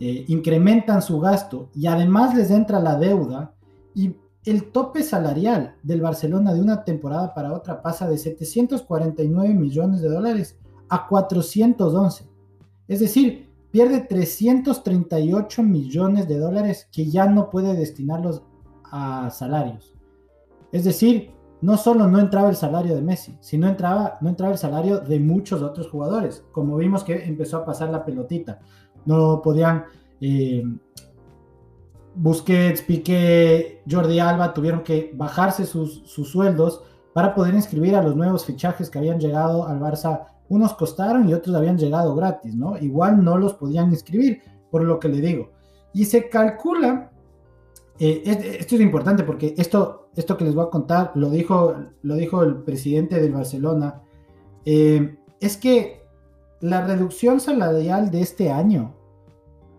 eh, 0.00 0.24
incrementan 0.26 1.02
su 1.02 1.20
gasto 1.20 1.68
y 1.72 1.86
además 1.86 2.34
les 2.34 2.50
entra 2.50 2.80
la 2.80 2.96
deuda 2.96 3.54
el 4.44 4.70
tope 4.70 5.02
salarial 5.02 5.76
del 5.82 6.02
Barcelona 6.02 6.52
de 6.52 6.60
una 6.60 6.84
temporada 6.84 7.34
para 7.34 7.52
otra 7.52 7.80
pasa 7.80 8.08
de 8.08 8.18
749 8.18 9.54
millones 9.54 10.02
de 10.02 10.08
dólares 10.08 10.58
a 10.88 11.06
411. 11.08 12.28
Es 12.86 13.00
decir, 13.00 13.50
pierde 13.70 14.00
338 14.00 15.62
millones 15.62 16.28
de 16.28 16.38
dólares 16.38 16.88
que 16.92 17.10
ya 17.10 17.26
no 17.26 17.48
puede 17.48 17.74
destinarlos 17.74 18.42
a 18.84 19.30
salarios. 19.30 19.94
Es 20.70 20.84
decir, 20.84 21.32
no 21.62 21.78
solo 21.78 22.06
no 22.06 22.20
entraba 22.20 22.50
el 22.50 22.56
salario 22.56 22.94
de 22.94 23.00
Messi, 23.00 23.38
sino 23.40 23.66
entraba, 23.66 24.18
no 24.20 24.28
entraba 24.28 24.52
el 24.52 24.58
salario 24.58 25.00
de 25.00 25.18
muchos 25.18 25.62
otros 25.62 25.88
jugadores, 25.88 26.44
como 26.52 26.76
vimos 26.76 27.02
que 27.02 27.24
empezó 27.24 27.56
a 27.56 27.64
pasar 27.64 27.88
la 27.88 28.04
pelotita. 28.04 28.60
No 29.06 29.40
podían... 29.42 29.84
Eh, 30.20 30.62
Busquets, 32.14 32.82
Piqué, 32.82 33.82
Jordi 33.90 34.20
Alba 34.20 34.54
tuvieron 34.54 34.82
que 34.82 35.12
bajarse 35.14 35.66
sus, 35.66 36.02
sueldos 36.06 36.82
para 37.12 37.34
poder 37.34 37.54
inscribir 37.54 37.96
a 37.96 38.02
los 38.02 38.16
nuevos 38.16 38.44
fichajes 38.44 38.90
que 38.90 38.98
habían 38.98 39.20
llegado 39.20 39.66
al 39.66 39.80
Barça 39.80 40.26
unos 40.48 40.74
costaron 40.74 41.28
y 41.28 41.34
otros 41.34 41.56
habían 41.56 41.78
llegado 41.78 42.14
gratis, 42.14 42.54
¿no? 42.54 42.76
Igual 42.78 43.24
no 43.24 43.38
los 43.38 43.54
podían 43.54 43.90
inscribir, 43.90 44.42
por 44.70 44.84
lo 44.84 45.00
que 45.00 45.08
le 45.08 45.20
digo. 45.20 45.50
Y 45.92 46.04
se 46.04 46.28
calcula, 46.28 47.10
eh, 47.98 48.22
esto 48.60 48.74
es 48.74 48.80
importante 48.80 49.24
porque 49.24 49.54
esto, 49.56 50.08
esto 50.14 50.36
que 50.36 50.44
les 50.44 50.54
voy 50.54 50.66
a 50.66 50.70
contar 50.70 51.12
lo 51.14 51.30
dijo, 51.30 51.74
lo 52.02 52.14
dijo 52.16 52.42
el 52.42 52.56
presidente 52.62 53.20
del 53.20 53.32
Barcelona, 53.32 54.02
eh, 54.64 55.16
es 55.40 55.56
que 55.56 56.04
la 56.60 56.86
reducción 56.86 57.40
salarial 57.40 58.10
de 58.10 58.20
este 58.20 58.50
año 58.50 58.94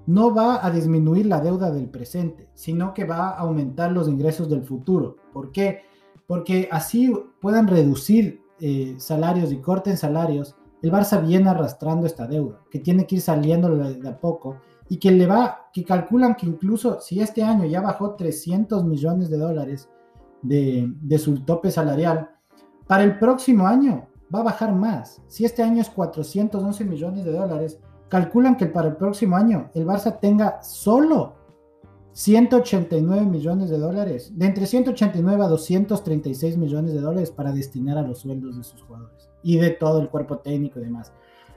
no 0.08 0.34
va 0.34 0.66
a 0.66 0.70
disminuir 0.72 1.26
la 1.26 1.42
deuda 1.42 1.72
del 1.72 1.90
presente, 1.90 2.50
sino 2.54 2.94
que 2.94 3.06
va 3.06 3.30
a 3.30 3.40
aumentar 3.40 3.92
los 3.92 4.08
ingresos 4.08 4.50
del 4.50 4.64
futuro. 4.64 5.18
¿Por 5.34 5.52
qué? 5.52 5.82
Porque 6.28 6.68
así 6.72 7.14
puedan 7.40 7.68
reducir 7.68 8.42
eh, 8.60 8.96
salarios 8.98 9.52
y 9.52 9.58
corten 9.58 9.98
salarios, 9.98 10.56
el 10.82 10.92
Barça 10.92 11.26
viene 11.26 11.50
arrastrando 11.50 12.06
esta 12.06 12.28
deuda, 12.28 12.62
que 12.70 12.80
tiene 12.80 13.08
que 13.08 13.16
ir 13.16 13.22
saliendo 13.22 13.76
de 13.76 14.08
a 14.08 14.20
poco 14.20 14.58
y 14.88 14.98
que 14.98 15.12
le 15.12 15.26
va, 15.26 15.70
que 15.74 15.84
calculan 15.84 16.36
que 16.36 16.46
incluso 16.46 17.02
si 17.02 17.20
este 17.20 17.44
año 17.44 17.66
ya 17.66 17.82
bajó 17.82 18.16
300 18.16 18.86
millones 18.86 19.30
de 19.30 19.38
dólares 19.38 19.90
de, 20.44 20.94
de 21.02 21.18
su 21.18 21.40
tope 21.40 21.72
salarial, 21.72 22.30
para 22.88 23.04
el 23.04 23.18
próximo 23.18 23.66
año 23.66 24.08
va 24.34 24.42
a 24.42 24.44
bajar 24.44 24.74
más. 24.74 25.22
Si 25.28 25.44
este 25.44 25.64
año 25.64 25.82
es 25.82 25.90
411 25.90 26.86
millones 26.86 27.26
de 27.26 27.32
dólares, 27.32 27.80
calculan 28.16 28.56
que 28.56 28.68
para 28.68 28.88
el 28.88 28.96
próximo 28.96 29.36
año 29.36 29.70
el 29.74 29.86
Barça 29.86 30.18
tenga 30.22 30.64
solo 30.64 31.34
189 32.14 33.26
millones 33.26 33.70
de 33.70 33.78
dólares, 33.78 34.32
de 34.34 34.46
entre 34.46 34.66
189 34.66 35.44
a 35.44 35.48
236 35.50 36.56
millones 36.56 36.94
de 36.94 37.02
dólares 37.02 37.30
para 37.30 37.52
destinar 37.52 37.98
a 37.98 38.04
los 38.04 38.20
sueldos 38.20 38.56
de 38.56 38.64
sus 38.64 38.82
jugadores 38.84 39.30
y 39.44 39.58
de 39.58 39.72
todo 39.72 40.00
el 40.00 40.08
cuerpo 40.08 40.38
técnico 40.38 40.80
y 40.80 40.84
demás. 40.84 41.12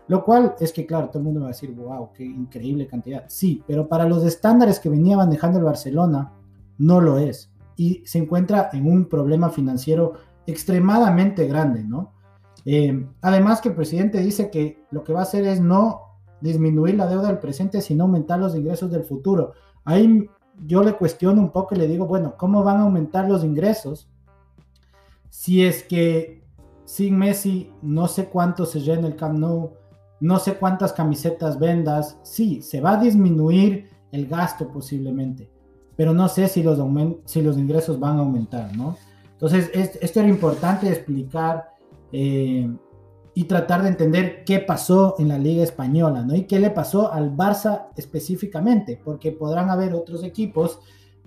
Lo 0.08 0.24
cual 0.24 0.56
es 0.58 0.72
que, 0.72 0.84
claro, 0.84 1.10
todo 1.10 1.18
el 1.18 1.26
mundo 1.26 1.42
va 1.42 1.46
a 1.46 1.50
decir, 1.50 1.70
wow, 1.76 2.12
qué 2.12 2.24
increíble 2.24 2.88
cantidad. 2.88 3.26
Sí, 3.28 3.62
pero 3.64 3.86
para 3.86 4.08
los 4.08 4.24
estándares 4.24 4.80
que 4.80 4.88
venía 4.88 5.16
manejando 5.16 5.60
el 5.60 5.64
Barcelona, 5.64 6.32
no 6.76 7.00
lo 7.00 7.18
es. 7.18 7.52
Y 7.76 8.02
se 8.04 8.18
encuentra 8.18 8.68
en 8.72 8.90
un 8.90 9.08
problema 9.08 9.50
financiero 9.50 10.14
extremadamente 10.44 11.46
grande, 11.46 11.84
¿no? 11.84 12.14
Eh, 12.64 13.06
además 13.20 13.60
que 13.60 13.68
el 13.68 13.76
presidente 13.76 14.18
dice 14.18 14.50
que 14.50 14.82
lo 14.90 15.04
que 15.04 15.12
va 15.12 15.20
a 15.20 15.22
hacer 15.22 15.46
es 15.46 15.60
no 15.60 16.07
disminuir 16.40 16.94
la 16.94 17.06
deuda 17.06 17.28
del 17.28 17.38
presente, 17.38 17.80
sino 17.80 18.04
aumentar 18.04 18.38
los 18.38 18.54
ingresos 18.54 18.90
del 18.90 19.04
futuro. 19.04 19.52
Ahí 19.84 20.28
yo 20.66 20.82
le 20.82 20.94
cuestiono 20.94 21.40
un 21.40 21.50
poco 21.50 21.74
y 21.74 21.78
le 21.78 21.88
digo, 21.88 22.06
bueno, 22.06 22.34
¿cómo 22.36 22.62
van 22.64 22.78
a 22.78 22.82
aumentar 22.82 23.28
los 23.28 23.44
ingresos 23.44 24.08
si 25.30 25.64
es 25.64 25.82
que 25.84 26.42
sin 26.84 27.18
Messi 27.18 27.70
no 27.82 28.08
sé 28.08 28.26
cuánto 28.26 28.64
se 28.64 28.80
llena 28.80 29.08
el 29.08 29.16
Camp 29.16 29.38
Nou, 29.38 29.72
no 30.20 30.38
sé 30.38 30.54
cuántas 30.54 30.92
camisetas 30.92 31.58
vendas, 31.58 32.18
sí, 32.22 32.62
se 32.62 32.80
va 32.80 32.92
a 32.92 33.00
disminuir 33.00 33.90
el 34.10 34.26
gasto 34.26 34.68
posiblemente, 34.68 35.50
pero 35.96 36.12
no 36.14 36.28
sé 36.28 36.48
si 36.48 36.62
los, 36.62 36.80
si 37.24 37.42
los 37.42 37.58
ingresos 37.58 38.00
van 38.00 38.16
a 38.16 38.20
aumentar, 38.20 38.74
¿no? 38.76 38.96
Entonces, 39.32 39.70
esto 39.74 40.20
era 40.20 40.28
importante 40.28 40.88
explicar 40.88 41.68
eh, 42.10 42.68
y 43.38 43.44
tratar 43.44 43.84
de 43.84 43.90
entender 43.90 44.42
qué 44.44 44.58
pasó 44.58 45.14
en 45.20 45.28
la 45.28 45.38
Liga 45.38 45.62
Española, 45.62 46.24
¿no? 46.24 46.34
Y 46.34 46.42
qué 46.42 46.58
le 46.58 46.70
pasó 46.70 47.12
al 47.12 47.36
Barça 47.36 47.86
específicamente, 47.94 49.00
porque 49.04 49.30
podrán 49.30 49.70
haber 49.70 49.94
otros 49.94 50.24
equipos 50.24 50.80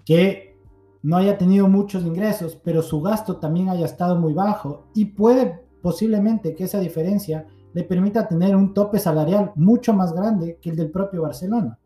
que 0.04 0.58
no 1.04 1.16
haya 1.16 1.38
tenido 1.38 1.70
muchos 1.70 2.04
ingresos, 2.04 2.60
pero 2.62 2.82
su 2.82 3.02
gasto 3.02 3.38
también 3.38 3.70
haya 3.70 3.86
estado 3.86 4.20
muy 4.20 4.34
bajo 4.34 4.88
y 4.94 5.06
puede 5.06 5.62
posiblemente 5.82 6.54
que 6.54 6.66
esa 6.66 6.82
diferencia 6.82 7.48
le 7.72 7.86
permita 7.86 8.28
tener 8.28 8.58
un 8.58 8.74
tope 8.74 9.00
salarial 9.00 9.54
mucho 9.56 9.94
más 9.94 10.12
grande 10.12 10.60
que 10.62 10.72
el 10.72 10.76
del 10.76 10.92
propio 10.92 11.22
Barcelona. 11.22 11.80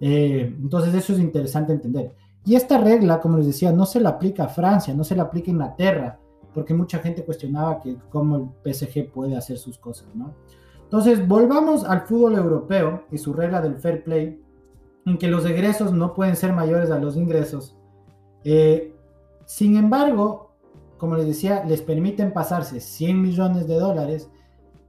Eh, 0.00 0.52
entonces 0.60 0.92
eso 0.94 1.12
es 1.12 1.20
interesante 1.20 1.72
entender. 1.72 2.12
Y 2.44 2.56
esta 2.56 2.78
regla, 2.78 3.20
como 3.20 3.36
les 3.36 3.46
decía, 3.46 3.70
no 3.70 3.86
se 3.86 4.00
la 4.00 4.08
aplica 4.08 4.46
a 4.46 4.48
Francia, 4.48 4.94
no 4.94 5.04
se 5.04 5.14
la 5.14 5.22
aplica 5.22 5.52
a 5.52 5.54
Inglaterra, 5.54 6.18
porque 6.54 6.72
mucha 6.72 7.00
gente 7.00 7.24
cuestionaba 7.24 7.80
que 7.80 7.96
cómo 8.08 8.36
el 8.64 8.72
PSG 8.72 9.10
puede 9.10 9.36
hacer 9.36 9.58
sus 9.58 9.76
cosas, 9.78 10.08
¿no? 10.14 10.34
Entonces, 10.84 11.26
volvamos 11.26 11.84
al 11.84 12.02
fútbol 12.02 12.36
europeo 12.36 13.02
y 13.10 13.18
su 13.18 13.32
regla 13.32 13.60
del 13.60 13.76
fair 13.76 14.04
play, 14.04 14.40
en 15.06 15.18
que 15.18 15.28
los 15.28 15.44
egresos 15.44 15.92
no 15.92 16.14
pueden 16.14 16.36
ser 16.36 16.52
mayores 16.52 16.90
a 16.90 16.98
los 16.98 17.16
ingresos. 17.16 17.76
Eh, 18.44 18.94
sin 19.44 19.76
embargo, 19.76 20.52
como 20.96 21.16
les 21.16 21.26
decía, 21.26 21.64
les 21.64 21.82
permiten 21.82 22.32
pasarse 22.32 22.80
100 22.80 23.20
millones 23.20 23.66
de 23.66 23.78
dólares 23.78 24.30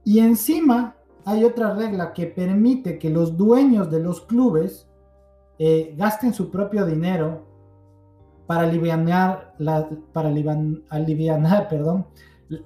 y 0.04 0.20
encima 0.20 0.96
hay 1.24 1.44
otra 1.44 1.74
regla 1.74 2.12
que 2.12 2.26
permite 2.26 2.98
que 2.98 3.10
los 3.10 3.36
dueños 3.36 3.90
de 3.90 4.00
los 4.00 4.20
clubes 4.20 4.86
eh, 5.58 5.94
gasten 5.96 6.32
su 6.32 6.50
propio 6.50 6.86
dinero 6.86 7.42
para 8.46 8.62
aliviar, 8.62 9.54
la, 9.58 9.88
para 10.12 10.28
aliviar, 10.28 11.68
perdón, 11.68 12.06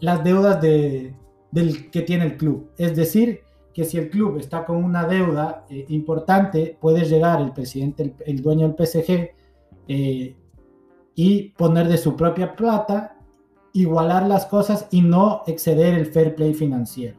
las 0.00 0.22
deudas 0.22 0.60
de, 0.60 1.14
del 1.50 1.90
que 1.90 2.02
tiene 2.02 2.26
el 2.26 2.36
club. 2.36 2.70
Es 2.76 2.94
decir, 2.96 3.40
que 3.72 3.84
si 3.84 3.98
el 3.98 4.10
club 4.10 4.38
está 4.38 4.64
con 4.64 4.82
una 4.82 5.06
deuda 5.06 5.64
eh, 5.70 5.86
importante, 5.88 6.76
puede 6.80 7.04
llegar 7.04 7.40
el 7.40 7.52
presidente, 7.52 8.14
el, 8.26 8.42
dueño 8.42 8.68
del 8.68 8.86
PSG, 8.86 9.30
eh, 9.88 10.36
y 11.14 11.48
poner 11.50 11.88
de 11.88 11.98
su 11.98 12.16
propia 12.16 12.54
plata, 12.54 13.16
igualar 13.72 14.26
las 14.26 14.46
cosas 14.46 14.88
y 14.90 15.02
no 15.02 15.42
exceder 15.46 15.94
el 15.94 16.06
fair 16.06 16.34
play 16.34 16.54
financiero. 16.54 17.18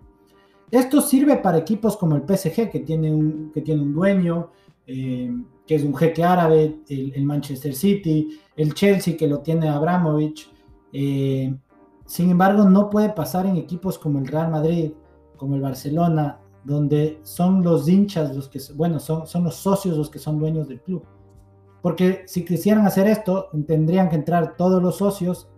Esto 0.69 1.01
sirve 1.01 1.37
para 1.37 1.57
equipos 1.57 1.97
como 1.97 2.15
el 2.15 2.23
PSG, 2.23 2.69
que 2.69 2.79
tiene 2.79 3.13
un, 3.13 3.51
que 3.53 3.61
tiene 3.61 3.81
un 3.81 3.93
dueño, 3.93 4.51
eh, 4.93 5.31
que 5.65 5.75
es 5.75 5.83
un 5.83 5.95
jeque 5.95 6.23
árabe, 6.23 6.81
el, 6.89 7.23
Manchester 7.23 7.73
City, 7.73 8.39
el 8.55 8.73
Chelsea, 8.73 9.15
que 9.15 9.27
lo 9.27 9.39
tiene 9.39 9.69
Abramovich. 9.69 10.51
sin 10.91 12.29
embargo, 12.29 12.65
no 12.65 12.89
puede 12.89 13.09
pasar 13.09 13.45
en 13.45 13.55
equipos 13.57 13.97
como 13.97 14.19
el 14.19 14.27
Real 14.27 14.51
Madrid, 14.51 14.91
como 15.37 15.55
el 15.55 15.61
Barcelona, 15.61 16.39
donde 16.63 17.19
son 17.23 17.63
los 17.63 17.87
hinchas 17.87 18.35
los 18.35 18.49
que, 18.49 18.59
bueno, 18.75 18.99
son, 18.99 19.25
son 19.25 19.43
los 19.43 19.55
socios 19.55 19.97
los 19.97 20.09
que 20.09 20.19
son 20.19 20.39
dueños 20.39 20.67
del 20.67 20.81
club. 20.81 21.03
Porque 21.81 22.23
si 22.27 22.45
quisieran 22.45 22.85
hacer 22.85 23.07
esto, 23.07 23.47
tendrían 23.65 24.09
que 24.09 24.15
entrar 24.15 24.55
todos 24.55 24.81
los 24.81 24.97
socios 24.97 25.49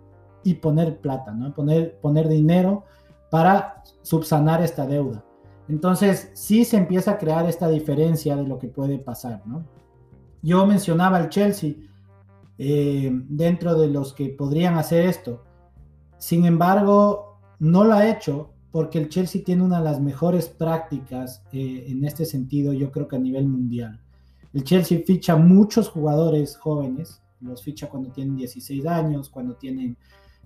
y 0.43 0.55
poner 0.55 0.99
plata, 0.99 1.31
¿no? 1.31 1.53
Poner, 1.53 1.99
poner 1.99 2.29
dinero 2.29 2.83
para 3.29 3.83
subsanar 4.01 4.61
esta 4.61 4.85
deuda. 4.85 5.25
Entonces, 5.69 6.31
sí 6.33 6.65
se 6.65 6.77
empieza 6.77 7.11
a 7.11 7.17
crear 7.17 7.47
esta 7.47 7.69
diferencia 7.69 8.35
de 8.35 8.47
lo 8.47 8.59
que 8.59 8.67
puede 8.67 8.99
pasar, 8.99 9.41
¿no? 9.45 9.63
Yo 10.41 10.65
mencionaba 10.65 11.17
al 11.17 11.29
Chelsea 11.29 11.75
eh, 12.57 13.09
dentro 13.29 13.75
de 13.75 13.87
los 13.87 14.13
que 14.13 14.29
podrían 14.29 14.75
hacer 14.75 15.05
esto. 15.05 15.43
Sin 16.17 16.45
embargo, 16.45 17.39
no 17.59 17.85
lo 17.85 17.93
ha 17.93 18.09
hecho 18.09 18.51
porque 18.71 18.97
el 18.97 19.07
Chelsea 19.07 19.43
tiene 19.43 19.63
una 19.63 19.77
de 19.77 19.85
las 19.85 20.01
mejores 20.01 20.49
prácticas 20.49 21.43
eh, 21.53 21.85
en 21.87 22.03
este 22.03 22.25
sentido, 22.25 22.73
yo 22.73 22.91
creo 22.91 23.07
que 23.07 23.15
a 23.15 23.19
nivel 23.19 23.47
mundial. 23.47 24.01
El 24.51 24.63
Chelsea 24.63 24.99
ficha 25.05 25.35
muchos 25.35 25.89
jugadores 25.89 26.57
jóvenes, 26.57 27.21
los 27.39 27.63
ficha 27.63 27.87
cuando 27.87 28.11
tienen 28.11 28.35
16 28.35 28.85
años, 28.85 29.29
cuando 29.29 29.55
tienen 29.55 29.95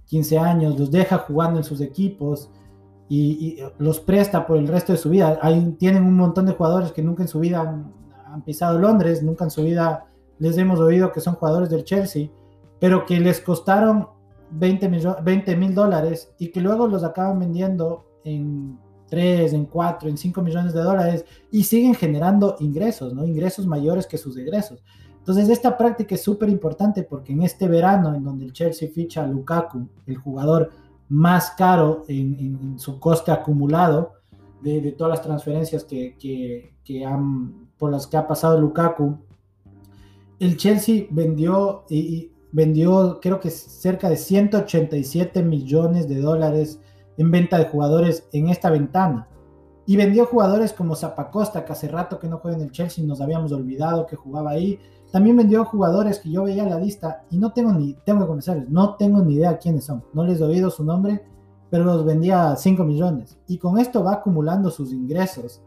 15 0.06 0.38
años, 0.38 0.80
los 0.80 0.92
deja 0.92 1.20
jugando 1.20 1.60
en 1.60 1.64
sus 1.64 1.82
equipos 1.82 2.50
y, 3.10 3.60
los 3.80 4.00
presta 4.00 4.46
por 4.46 4.58
el 4.58 4.68
resto 4.68 4.92
de 4.92 4.98
su 4.98 5.10
vida. 5.10 5.40
tienen 5.78 6.04
un 6.04 6.16
montón 6.16 6.46
de 6.46 6.54
jugadores 6.54 6.92
que 6.92 7.02
nunca 7.02 7.24
en 7.24 7.30
su 7.30 7.40
vida 7.40 7.62
han, 7.62 8.42
pisado 8.44 8.78
Londres, 8.78 9.24
nunca 9.24 9.46
en 9.46 9.52
su 9.52 9.64
vida 9.64 10.06
les 10.38 10.58
hemos 10.58 10.80
oído 10.80 11.12
que 11.12 11.22
son 11.22 11.36
jugadores 11.36 11.70
del 11.70 11.84
Chelsea, 11.84 12.30
pero 12.80 13.06
que 13.06 13.20
les 13.20 13.42
costaron 13.42 14.10
20 14.52 14.90
mil 15.56 15.74
dólares 15.74 16.32
y 16.38 16.50
que 16.50 16.62
luego 16.62 16.88
los 16.88 17.04
acaban 17.04 17.40
vendiendo 17.40 18.06
en 18.24 18.78
3, 19.10 19.54
en 19.54 19.66
4, 19.66 20.10
en 20.10 20.18
5 20.18 20.42
millones 20.42 20.74
de 20.74 20.82
dólares 20.82 21.26
y 21.52 21.64
siguen 21.64 21.96
generando 21.96 22.56
ingresos, 22.60 23.14
¿no? 23.14 23.26
Ingresos 23.26 23.66
mayores 23.66 24.06
que 24.06 24.18
sus 24.18 24.38
egresos. 24.38 24.84
Entonces, 25.18 25.50
esta 25.50 25.78
práctica 25.78 26.16
es 26.16 26.22
súper 26.22 26.48
importante 26.50 27.04
porque 27.04 27.34
en 27.34 27.44
este 27.44 27.68
verano, 27.68 28.16
en 28.16 28.24
donde 28.24 28.46
el 28.46 28.54
Chelsea 28.54 28.90
ficha 28.94 29.24
a 29.24 29.28
Lukaku, 29.28 29.88
el 30.06 30.18
jugador 30.18 30.70
más 31.10 31.52
caro 31.52 32.04
en, 32.08 32.80
su 32.80 33.00
coste 33.00 33.32
acumulado 33.32 34.14
de, 34.62 34.92
todas 34.92 35.12
las 35.12 35.22
transferencias 35.22 35.84
que, 35.86 37.06
han, 37.06 37.70
por 37.78 37.92
las 37.92 38.08
que 38.08 38.18
ha 38.18 38.28
pasado 38.28 38.60
Lukaku, 38.60 39.18
el 40.40 40.58
Chelsea 40.58 41.06
vendió, 41.10 41.86
y, 41.90 42.32
vendió 42.52 43.20
creo 43.22 43.40
que 43.40 43.50
cerca 43.50 44.10
de 44.10 44.18
187 44.18 45.44
millones 45.44 46.08
de 46.08 46.20
dólares 46.20 46.80
en 47.18 47.32
venta 47.32 47.58
de 47.58 47.66
jugadores 47.66 48.28
en 48.32 48.50
esta 48.50 48.70
ventana. 48.70 49.28
Y 49.86 49.96
vendió 49.96 50.26
jugadores 50.26 50.74
como 50.74 50.96
Zapacosta, 50.96 51.64
que 51.64 51.72
hace 51.72 51.88
rato 51.88 52.20
que 52.20 52.28
no 52.28 52.40
juega 52.40 52.58
en 52.58 52.64
el 52.64 52.72
Chelsea, 52.72 53.04
nos 53.06 53.22
habíamos 53.22 53.52
olvidado 53.54 54.06
que 54.06 54.18
jugaba 54.18 54.52
ahí. 54.52 54.80
También 55.12 55.38
vendió 55.38 55.64
jugadores 55.66 56.20
que 56.20 56.30
yo 56.30 56.44
veía 56.44 56.64
en 56.64 56.70
la 56.70 56.80
lista 56.80 57.24
y 57.30 57.38
no 57.38 57.54
tengo 57.54 57.72
ni, 57.72 57.94
tengo 58.06 58.28
que 58.28 58.66
no 58.70 58.96
tengo 58.96 59.22
ni 59.22 59.36
idea 59.36 59.58
quiénes 59.58 59.86
son. 59.86 60.04
No 60.14 60.24
les 60.24 60.42
he 60.42 60.44
oído 60.44 60.70
su 60.70 60.84
nombre, 60.84 61.24
pero 61.70 61.86
los 61.86 62.06
vendía 62.06 62.52
a 62.52 62.56
5 62.56 62.84
millones. 62.84 63.38
Y 63.48 63.58
con 63.58 63.78
esto 63.80 64.04
va 64.04 64.14
acumulando 64.14 64.70
sus 64.70 64.92
ingresos. 64.92 65.62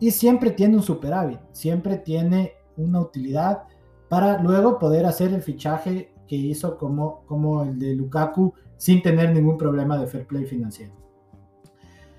Y 0.00 0.10
siempre 0.10 0.50
tiene 0.50 0.76
un 0.76 0.82
superávit, 0.82 1.38
siempre 1.52 1.98
tiene 1.98 2.52
una 2.76 3.00
utilidad 3.00 3.64
para 4.08 4.42
luego 4.42 4.78
poder 4.78 5.06
hacer 5.06 5.32
el 5.32 5.42
fichaje 5.42 6.12
que 6.26 6.36
hizo 6.36 6.76
como, 6.76 7.24
como 7.26 7.62
el 7.62 7.78
de 7.78 7.94
Lukaku 7.94 8.52
sin 8.76 9.02
tener 9.02 9.32
ningún 9.32 9.56
problema 9.56 9.96
de 9.98 10.06
fair 10.06 10.26
play 10.26 10.44
financiero. 10.46 10.92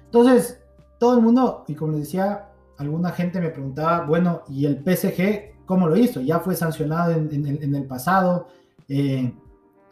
Entonces, 0.06 0.62
todo 1.00 1.16
el 1.16 1.22
mundo, 1.22 1.66
y 1.68 1.76
como 1.76 1.92
les 1.92 2.02
decía, 2.02 2.50
alguna 2.78 3.12
gente 3.12 3.42
me 3.42 3.50
preguntaba, 3.50 4.06
bueno, 4.06 4.42
¿y 4.48 4.66
el 4.66 4.78
PSG 4.78 5.55
cómo 5.66 5.88
lo 5.88 5.96
hizo? 5.98 6.22
Ya 6.22 6.40
fue 6.40 6.56
sancionado 6.56 7.12
en, 7.12 7.76
el 7.76 7.86
pasado. 7.86 8.48
Eh, 8.88 9.34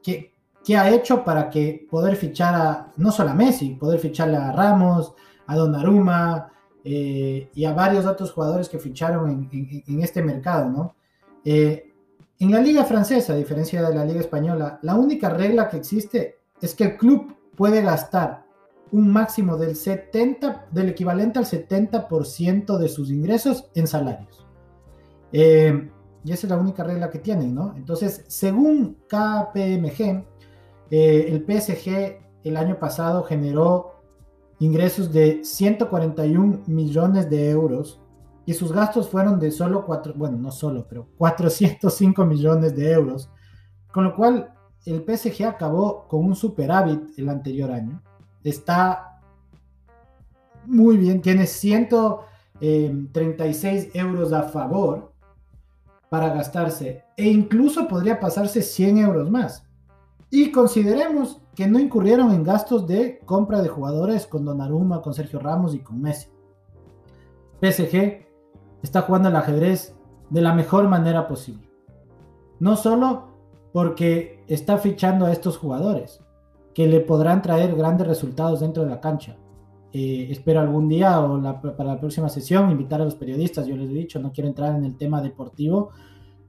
¿qué, 0.02 0.34
¿qué, 0.64 0.78
ha 0.78 0.90
hecho 0.90 1.24
para 1.24 1.50
que 1.50 1.88
poder 1.90 2.16
fichar 2.16 2.56
a, 2.56 2.94
no 2.98 3.12
solo 3.12 3.32
a 3.32 3.34
Messi, 3.34 3.76
poder 3.76 4.00
ficharle 4.00 4.38
a 4.38 4.52
Ramos, 4.52 5.14
a 5.48 5.56
Donnarumma 5.56 6.52
eh, 6.84 7.50
y 7.54 7.66
a 7.66 7.74
varios 7.74 8.06
otros 8.06 8.32
jugadores 8.32 8.70
que 8.70 8.80
ficharon 8.80 9.50
en, 9.52 10.02
este 10.02 10.22
mercado, 10.22 10.70
¿no? 10.70 10.96
Eh, 11.46 11.92
en 12.40 12.52
la 12.52 12.60
liga 12.60 12.84
francesa, 12.84 13.34
a 13.34 13.38
diferencia 13.38 13.82
de 13.82 13.96
la 13.96 14.04
liga 14.04 14.20
española, 14.20 14.80
la 14.82 14.96
única 14.96 15.30
regla 15.30 15.70
que 15.70 15.78
existe 15.78 16.40
es 16.62 16.76
que 16.76 16.84
el 16.84 16.98
club 16.98 17.36
puede 17.56 17.82
gastar 17.82 18.46
un 18.92 19.12
máximo 19.12 19.58
del 19.58 19.76
70, 19.76 20.68
del 20.72 20.90
equivalente 20.90 21.40
al 21.40 21.46
70% 21.46 22.78
de 22.78 22.90
sus 22.90 23.10
ingresos 23.10 23.70
en 23.76 23.88
salarios. 23.88 24.42
Eh, 25.34 25.89
y 26.24 26.32
esa 26.32 26.48
es 26.48 26.52
la 26.52 26.58
única 26.58 26.84
regla 26.84 27.10
que 27.10 27.19
tienen, 27.19 27.54
¿no? 27.54 27.74
Entonces, 27.76 28.24
según 28.28 29.00
KPMG, 29.10 30.26
eh, 30.89 31.26
el 31.28 31.43
PSG 31.43 32.22
el 32.43 32.56
año 32.56 32.80
pasado 32.80 33.24
generó 33.24 34.04
ingresos 34.60 35.12
de 35.12 35.43
141 35.43 36.62
millones 36.67 37.30
de 37.30 37.50
euros 37.50 38.00
y 38.46 38.54
sus 38.54 38.72
gastos 38.72 39.10
fueron 39.10 39.38
de 39.39 39.52
solo 39.52 39.86
4, 39.86 40.13
bueno, 40.15 40.38
no 40.38 40.52
solo, 40.52 40.86
pero 40.88 41.10
405 41.17 42.24
millones 42.26 42.74
de 42.76 42.91
euros, 42.91 43.32
con 43.91 44.04
lo 44.04 44.15
cual 44.15 44.54
el 44.86 45.04
PSG 45.04 45.46
acabó 45.46 46.08
con 46.08 46.24
un 46.26 46.36
superávit 46.36 47.17
el 47.17 47.30
anterior 47.30 47.72
año. 47.72 48.04
Está 48.43 49.22
muy 50.65 50.98
bien, 50.98 51.22
tiene 51.22 51.48
136 51.48 53.89
euros 53.93 54.34
a 54.34 54.43
favor 54.43 55.12
para 56.13 56.30
gastarse 56.32 57.06
e 57.17 57.28
incluso 57.28 57.88
podría 57.88 58.19
pasarse 58.19 58.62
100 58.62 58.99
euros 58.99 59.32
más. 59.32 59.65
Y 60.30 60.52
consideremos 60.52 61.41
que 61.56 61.65
no 61.65 61.80
incurrieron 61.80 62.32
en 62.32 62.43
gastos 62.43 62.86
de 62.86 63.17
compra 63.26 63.63
de 63.63 63.69
jugadores 63.69 64.28
con 64.28 64.45
Donnarumma, 64.45 65.02
con 65.02 65.15
Sergio 65.15 65.39
Ramos 65.39 65.73
y 65.73 65.80
con 65.80 65.99
Messi. 65.99 66.30
PSG 67.63 68.28
está 68.84 69.02
jugando 69.02 69.30
el 69.30 69.36
ajedrez 69.36 69.95
de 70.30 70.41
la 70.41 70.54
mejor 70.54 70.88
manera 70.88 71.28
posible. 71.28 71.67
No 72.60 72.76
solo 72.76 73.30
porque 73.71 74.43
está 74.47 74.78
fichando 74.78 75.26
a 75.26 75.32
estos 75.32 75.58
jugadores 75.58 76.21
que 76.76 76.86
le 76.86 76.99
podrán 76.99 77.41
traer 77.41 77.76
grandes 77.76 78.06
resultados 78.06 78.60
dentro 78.60 78.84
de 78.84 78.91
la 78.91 79.02
cancha. 79.02 79.36
Eh, 79.95 80.27
espero 80.32 80.60
algún 80.60 80.89
día 80.89 81.21
o 81.21 81.39
para 81.77 81.93
la 81.93 81.99
próxima 81.99 82.27
sesión 82.27 82.71
invitar 82.71 82.99
a 82.99 83.06
los 83.06 83.13
periodistas, 83.13 83.67
yo 83.67 83.77
les 83.77 83.91
he 83.91 83.93
dicho, 83.93 84.19
no 84.19 84.32
quiero 84.32 84.47
entrar 84.47 84.75
en 84.75 84.84
el 84.86 84.97
tema 84.97 85.21
deportivo, 85.21 85.91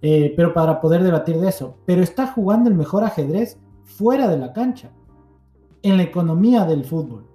eh, 0.00 0.33
pero 0.35 0.54
para 0.54 0.80
poder 0.80 1.02
debatir 1.02 1.38
de 1.38 1.48
eso. 1.48 1.76
Pero 1.85 2.02
está 2.02 2.26
jugando 2.26 2.70
el 2.70 2.74
mejor 2.74 3.04
ajedrez 3.04 3.61
fuera 3.85 4.28
de 4.28 4.38
la 4.38 4.54
cancha, 4.54 4.90
en 5.83 5.98
la 5.98 6.04
economía 6.04 6.64
del 6.64 6.85
fútbol. 6.85 7.26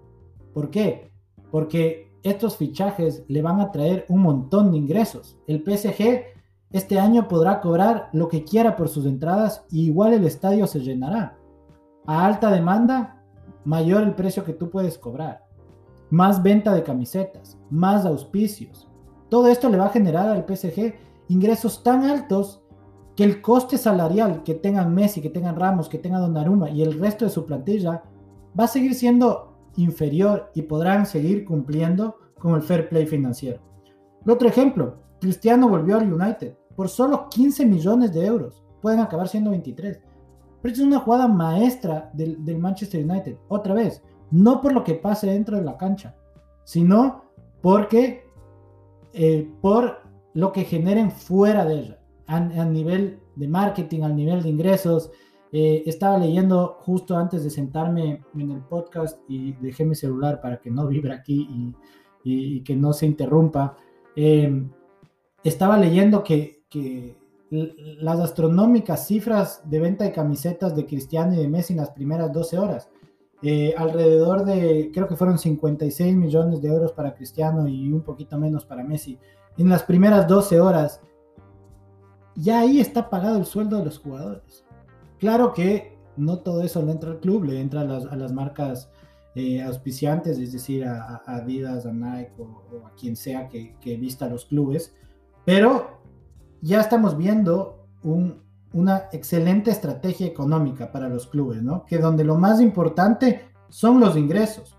¿Por 0.53 0.71
qué? 0.71 1.11
Porque 1.51 2.11
estos 2.23 2.57
fichajes 2.57 3.23
le 3.27 3.43
van 3.43 3.61
a 3.61 3.71
traer 3.71 4.05
un 4.09 4.21
montón 4.21 4.71
de 4.71 4.77
ingresos. 4.77 5.37
El 5.45 5.63
PSG 5.63 6.23
este 6.71 6.99
año 6.99 7.27
podrá 7.27 7.61
cobrar 7.61 8.09
lo 8.13 8.27
que 8.27 8.43
quiera 8.43 8.75
por 8.75 8.89
sus 8.89 9.05
entradas 9.05 9.65
y 9.71 9.85
igual 9.85 10.13
el 10.13 10.25
estadio 10.25 10.67
se 10.67 10.79
llenará. 10.79 11.37
A 12.05 12.25
alta 12.25 12.51
demanda, 12.51 13.23
mayor 13.65 14.03
el 14.03 14.13
precio 14.13 14.43
que 14.43 14.53
tú 14.53 14.69
puedes 14.69 14.97
cobrar. 14.97 15.48
Más 16.09 16.41
venta 16.41 16.73
de 16.73 16.83
camisetas, 16.83 17.57
más 17.69 18.05
auspicios. 18.05 18.87
Todo 19.29 19.47
esto 19.47 19.69
le 19.69 19.77
va 19.77 19.85
a 19.85 19.91
generar 19.91 20.27
al 20.29 20.45
PSG 20.45 20.95
ingresos 21.27 21.83
tan 21.83 22.03
altos 22.03 22.61
que 23.15 23.23
el 23.23 23.41
coste 23.41 23.77
salarial 23.77 24.43
que 24.43 24.55
tengan 24.55 24.93
Messi, 24.93 25.21
que 25.21 25.29
tengan 25.29 25.55
Ramos, 25.55 25.89
que 25.89 25.97
tengan 25.97 26.21
Donnarumma 26.21 26.69
y 26.69 26.81
el 26.81 26.99
resto 26.99 27.25
de 27.25 27.31
su 27.31 27.45
plantilla 27.45 28.03
va 28.57 28.63
a 28.63 28.67
seguir 28.67 28.95
siendo 28.95 29.57
inferior 29.75 30.51
y 30.55 30.63
podrán 30.63 31.05
seguir 31.05 31.45
cumpliendo 31.45 32.15
con 32.39 32.55
el 32.55 32.61
fair 32.61 32.89
play 32.89 33.05
financiero. 33.05 33.61
El 34.25 34.31
otro 34.31 34.47
ejemplo, 34.47 34.97
Cristiano 35.19 35.67
volvió 35.67 35.97
al 35.97 36.11
United 36.11 36.55
por 36.75 36.89
solo 36.89 37.27
15 37.29 37.65
millones 37.65 38.13
de 38.13 38.25
euros. 38.25 38.63
Pueden 38.81 39.01
acabar 39.01 39.27
siendo 39.27 39.51
23. 39.51 39.99
Pero 40.61 40.73
es 40.73 40.79
una 40.79 40.99
jugada 40.99 41.27
maestra 41.27 42.09
del, 42.13 42.57
Manchester 42.57 43.03
United. 43.03 43.37
Otra 43.47 43.73
vez, 43.73 44.01
no 44.31 44.61
por 44.61 44.73
lo 44.73 44.83
que 44.83 44.95
pase 44.95 45.27
dentro 45.27 45.57
de 45.57 45.63
la 45.63 45.77
cancha, 45.77 46.15
sino 46.63 47.25
porque 47.61 48.25
eh, 49.13 49.49
por 49.61 49.99
lo 50.33 50.51
que 50.51 50.63
generen 50.63 51.11
fuera 51.11 51.65
de 51.65 51.79
ella, 51.79 51.99
a, 52.27 52.39
nivel 52.39 53.19
de 53.35 53.47
marketing, 53.47 54.01
al 54.03 54.15
nivel 54.15 54.43
de 54.43 54.49
ingresos. 54.49 55.11
Eh, 55.51 55.81
estaba 55.87 56.19
leyendo 56.19 56.77
justo 56.81 57.17
antes 57.17 57.43
de 57.43 57.49
sentarme 57.49 58.23
en 58.35 58.51
el 58.51 58.61
podcast 58.61 59.19
y 59.27 59.53
dejé 59.53 59.83
mi 59.83 59.95
celular 59.95 60.39
para 60.39 60.59
que 60.59 60.69
no 60.69 60.87
vibre 60.87 61.11
aquí 61.11 61.73
y, 62.23 62.61
que 62.61 62.75
no 62.75 62.93
se 62.93 63.07
interrumpa. 63.07 63.75
Eh, 64.15 64.63
estaba 65.43 65.75
leyendo 65.77 66.23
que 66.23 66.59
que 66.69 67.17
las 67.49 68.19
astronómicas 68.19 69.07
cifras 69.07 69.61
de 69.69 69.79
venta 69.79 70.03
de 70.03 70.11
camisetas 70.11 70.75
de 70.75 70.85
Cristiano 70.85 71.33
y 71.33 71.37
de 71.37 71.47
Messi 71.47 71.73
en 71.73 71.79
las 71.79 71.89
primeras 71.91 72.31
12 72.31 72.59
horas. 72.59 72.89
Eh, 73.41 73.73
alrededor 73.77 74.43
de, 74.43 74.91
creo 74.93 75.07
que 75.07 75.15
fueron 75.15 75.37
56 75.37 76.15
millones 76.15 76.61
de 76.61 76.67
euros 76.67 76.91
para 76.91 77.15
Cristiano 77.15 77.67
y 77.67 77.91
un 77.91 78.01
poquito 78.01 78.37
menos 78.37 78.65
para 78.65 78.83
Messi. 78.83 79.17
En 79.57 79.69
las 79.69 79.83
primeras 79.83 80.27
12 80.27 80.59
horas, 80.59 81.01
ya 82.35 82.59
ahí 82.59 82.79
está 82.79 83.09
pagado 83.09 83.37
el 83.37 83.45
sueldo 83.45 83.77
de 83.77 83.85
los 83.85 83.97
jugadores. 83.99 84.65
Claro 85.19 85.53
que 85.53 85.97
no 86.17 86.39
todo 86.39 86.63
eso 86.63 86.81
le 86.83 86.91
entra 86.91 87.11
al 87.11 87.19
club, 87.19 87.45
le 87.45 87.61
entra 87.61 87.81
a 87.81 87.85
las, 87.85 88.33
marcas 88.33 88.91
eh, 89.35 89.61
auspiciantes, 89.61 90.37
es 90.37 90.51
decir, 90.51 90.85
a, 90.85 91.21
Adidas, 91.25 91.85
a 91.85 91.93
Nike 91.93 92.33
o, 92.39 92.85
a 92.85 92.93
quien 92.95 93.15
sea 93.15 93.47
que, 93.47 93.75
que 93.79 93.95
vista 93.95 94.27
los 94.27 94.45
clubes, 94.45 94.93
pero 95.45 96.01
ya 96.61 96.81
estamos 96.81 97.17
viendo 97.17 97.87
una 98.73 99.09
excelente 99.11 99.71
estrategia 99.71 100.27
económica 100.27 100.91
para 100.91 101.09
los 101.09 101.27
clubes, 101.27 101.61
¿no? 101.63 101.85
Que 101.85 101.97
donde 101.97 102.23
lo 102.23 102.35
más 102.35 102.61
importante 102.61 103.49
son 103.69 103.99
los 103.99 104.15
ingresos. 104.15 104.77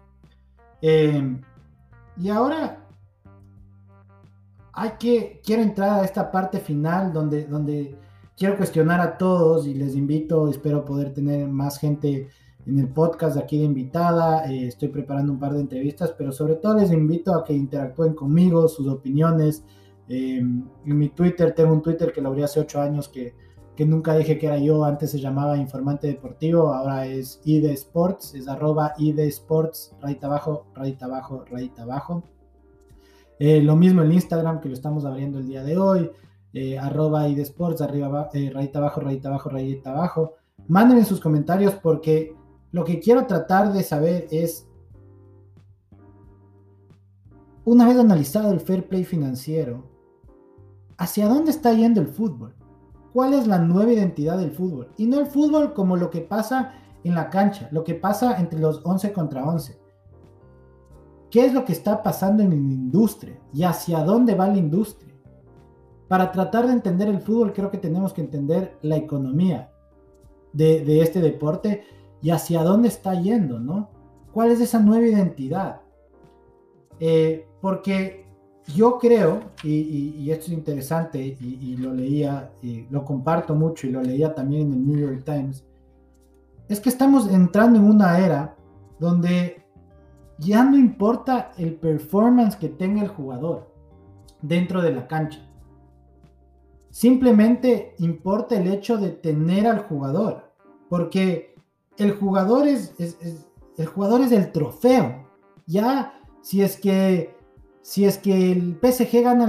Em, 0.80 1.40
y 2.16 2.28
ahora 2.28 2.86
hay 4.72 4.92
que, 4.98 5.40
quiero 5.44 5.62
entrar 5.62 6.00
a 6.00 6.04
esta 6.04 6.30
parte 6.30 6.60
final 6.60 7.12
donde, 7.12 7.44
donde 7.44 7.96
quiero 8.36 8.56
cuestionar 8.56 9.00
a 9.00 9.18
todos 9.18 9.66
y 9.66 9.74
les 9.74 9.94
invito, 9.96 10.48
espero 10.48 10.84
poder 10.84 11.12
tener 11.12 11.48
más 11.48 11.78
gente 11.78 12.28
en 12.66 12.78
el 12.78 12.88
podcast 12.88 13.36
aquí 13.36 13.58
de 13.58 13.64
invitada, 13.64 14.50
eh, 14.50 14.68
estoy 14.68 14.88
preparando 14.88 15.32
un 15.32 15.38
par 15.38 15.52
de 15.52 15.60
entrevistas, 15.60 16.14
pero 16.16 16.30
sobre 16.30 16.56
todo 16.56 16.74
les 16.74 16.92
invito 16.92 17.34
a 17.34 17.42
que 17.42 17.52
interactúen 17.52 18.14
conmigo, 18.14 18.68
sus 18.68 18.86
opiniones, 18.86 19.64
Em, 20.12 20.64
en 20.84 20.98
mi 20.98 21.10
Twitter, 21.10 21.54
tengo 21.54 21.72
un 21.72 21.82
Twitter 21.82 22.12
que 22.12 22.20
lo 22.20 22.30
abrí 22.30 22.42
hace 22.42 22.58
ocho 22.58 22.80
años 22.80 23.08
que, 23.08 23.32
que 23.80 23.86
nunca 23.86 24.14
dije 24.14 24.38
que 24.38 24.44
era 24.44 24.58
yo, 24.58 24.84
antes 24.84 25.10
se 25.10 25.18
llamaba 25.18 25.56
Informante 25.56 26.06
Deportivo, 26.06 26.74
ahora 26.74 27.06
es 27.06 27.40
ID 27.46 27.64
Sports, 27.70 28.34
es 28.34 28.46
arroba 28.46 28.92
ID 28.98 29.20
Sports, 29.20 29.96
rayita 30.02 30.26
abajo, 30.26 30.66
rayita 30.74 31.06
abajo, 31.06 31.46
rayita 31.50 31.84
abajo. 31.84 32.22
Eh, 33.38 33.62
lo 33.62 33.76
mismo 33.76 34.02
en 34.02 34.12
Instagram 34.12 34.60
que 34.60 34.68
lo 34.68 34.74
estamos 34.74 35.06
abriendo 35.06 35.38
el 35.38 35.46
día 35.46 35.64
de 35.64 35.78
hoy, 35.78 36.10
eh, 36.52 36.78
arroba 36.78 37.26
ID 37.26 37.38
Sports, 37.38 37.80
arriba, 37.80 38.28
eh, 38.34 38.50
rayita 38.52 38.80
abajo, 38.80 39.00
rayita 39.00 39.30
abajo, 39.30 39.48
rayita 39.48 39.92
abajo. 39.92 40.34
Mándenme 40.68 41.06
sus 41.06 41.18
comentarios 41.18 41.72
porque 41.76 42.36
lo 42.72 42.84
que 42.84 43.00
quiero 43.00 43.24
tratar 43.24 43.72
de 43.72 43.82
saber 43.82 44.26
es, 44.30 44.68
una 47.64 47.88
vez 47.88 47.96
analizado 47.96 48.52
el 48.52 48.60
fair 48.60 48.86
play 48.86 49.04
financiero, 49.04 49.88
¿Hacia 50.98 51.28
dónde 51.28 51.50
está 51.50 51.72
yendo 51.72 52.02
el 52.02 52.08
fútbol? 52.08 52.59
¿Cuál 53.12 53.34
es 53.34 53.46
la 53.46 53.58
nueva 53.58 53.92
identidad 53.92 54.38
del 54.38 54.52
fútbol? 54.52 54.88
Y 54.96 55.06
no 55.06 55.18
el 55.18 55.26
fútbol 55.26 55.74
como 55.74 55.96
lo 55.96 56.10
que 56.10 56.20
pasa 56.20 56.74
en 57.02 57.14
la 57.14 57.28
cancha, 57.28 57.68
lo 57.72 57.82
que 57.82 57.94
pasa 57.94 58.38
entre 58.38 58.60
los 58.60 58.80
11 58.84 59.12
contra 59.12 59.44
11. 59.44 59.78
¿Qué 61.30 61.44
es 61.44 61.54
lo 61.54 61.64
que 61.64 61.72
está 61.72 62.02
pasando 62.02 62.42
en 62.42 62.50
la 62.50 62.56
industria? 62.56 63.38
¿Y 63.52 63.62
hacia 63.62 64.02
dónde 64.02 64.34
va 64.34 64.48
la 64.48 64.58
industria? 64.58 65.14
Para 66.08 66.32
tratar 66.32 66.66
de 66.66 66.72
entender 66.72 67.08
el 67.08 67.20
fútbol 67.20 67.52
creo 67.52 67.70
que 67.70 67.78
tenemos 67.78 68.12
que 68.12 68.20
entender 68.20 68.78
la 68.82 68.96
economía 68.96 69.72
de, 70.52 71.00
este 71.00 71.20
deporte 71.20 71.84
y 72.20 72.30
hacia 72.30 72.62
dónde 72.62 72.88
está 72.88 73.14
yendo, 73.14 73.60
¿no? 73.60 73.90
¿Cuál 74.32 74.50
es 74.50 74.60
esa 74.60 74.80
nueva 74.80 75.06
identidad? 75.06 75.82
Eh, 76.98 77.48
porque 77.60 78.26
yo 78.74 78.98
creo, 78.98 79.40
y, 79.62 80.30
esto 80.30 80.46
es 80.46 80.52
interesante, 80.52 81.20
y, 81.40 81.76
lo 81.76 81.94
leía, 81.94 82.52
y 82.62 82.86
lo 82.90 83.04
comparto 83.04 83.54
mucho, 83.54 83.86
y 83.86 83.90
lo 83.90 84.02
leía 84.02 84.34
también 84.34 84.68
en 84.68 84.72
el 84.72 84.86
New 84.86 84.98
York 84.98 85.24
Times, 85.24 85.64
es 86.68 86.80
que 86.80 86.88
estamos 86.88 87.28
entrando 87.28 87.78
en 87.78 87.84
una 87.84 88.18
era 88.18 88.56
donde 88.98 89.64
ya 90.38 90.64
no 90.64 90.76
importa 90.76 91.52
el 91.58 91.74
performance 91.74 92.56
que 92.56 92.68
tenga 92.68 93.02
el 93.02 93.08
jugador 93.08 93.72
dentro 94.40 94.80
de 94.80 94.92
la 94.92 95.06
cancha. 95.06 95.40
Simplemente 96.90 97.94
importa 97.98 98.56
el 98.56 98.68
hecho 98.68 98.96
de 98.98 99.10
tener 99.10 99.66
al 99.66 99.80
jugador, 99.80 100.52
porque 100.88 101.54
el 101.98 102.12
jugador 102.12 102.66
es, 102.66 102.94
el 103.76 103.86
jugador 103.86 104.22
es 104.22 104.32
el 104.32 104.50
trofeo. 104.52 105.28
Ya 105.66 106.14
si 106.40 106.62
es 106.62 106.76
que 106.76 107.34
si 107.82 108.04
es 108.04 108.18
que 108.18 108.52
el 108.52 108.78
PSG 108.80 109.22
gana 109.22 109.46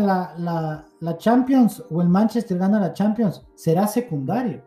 la, 1.00 1.18
Champions 1.18 1.84
o 1.90 2.02
el 2.02 2.10
Manchester 2.10 2.58
gana 2.58 2.80
la 2.80 2.94
Champions, 2.94 3.46
será 3.56 3.88
secundario. 3.88 4.64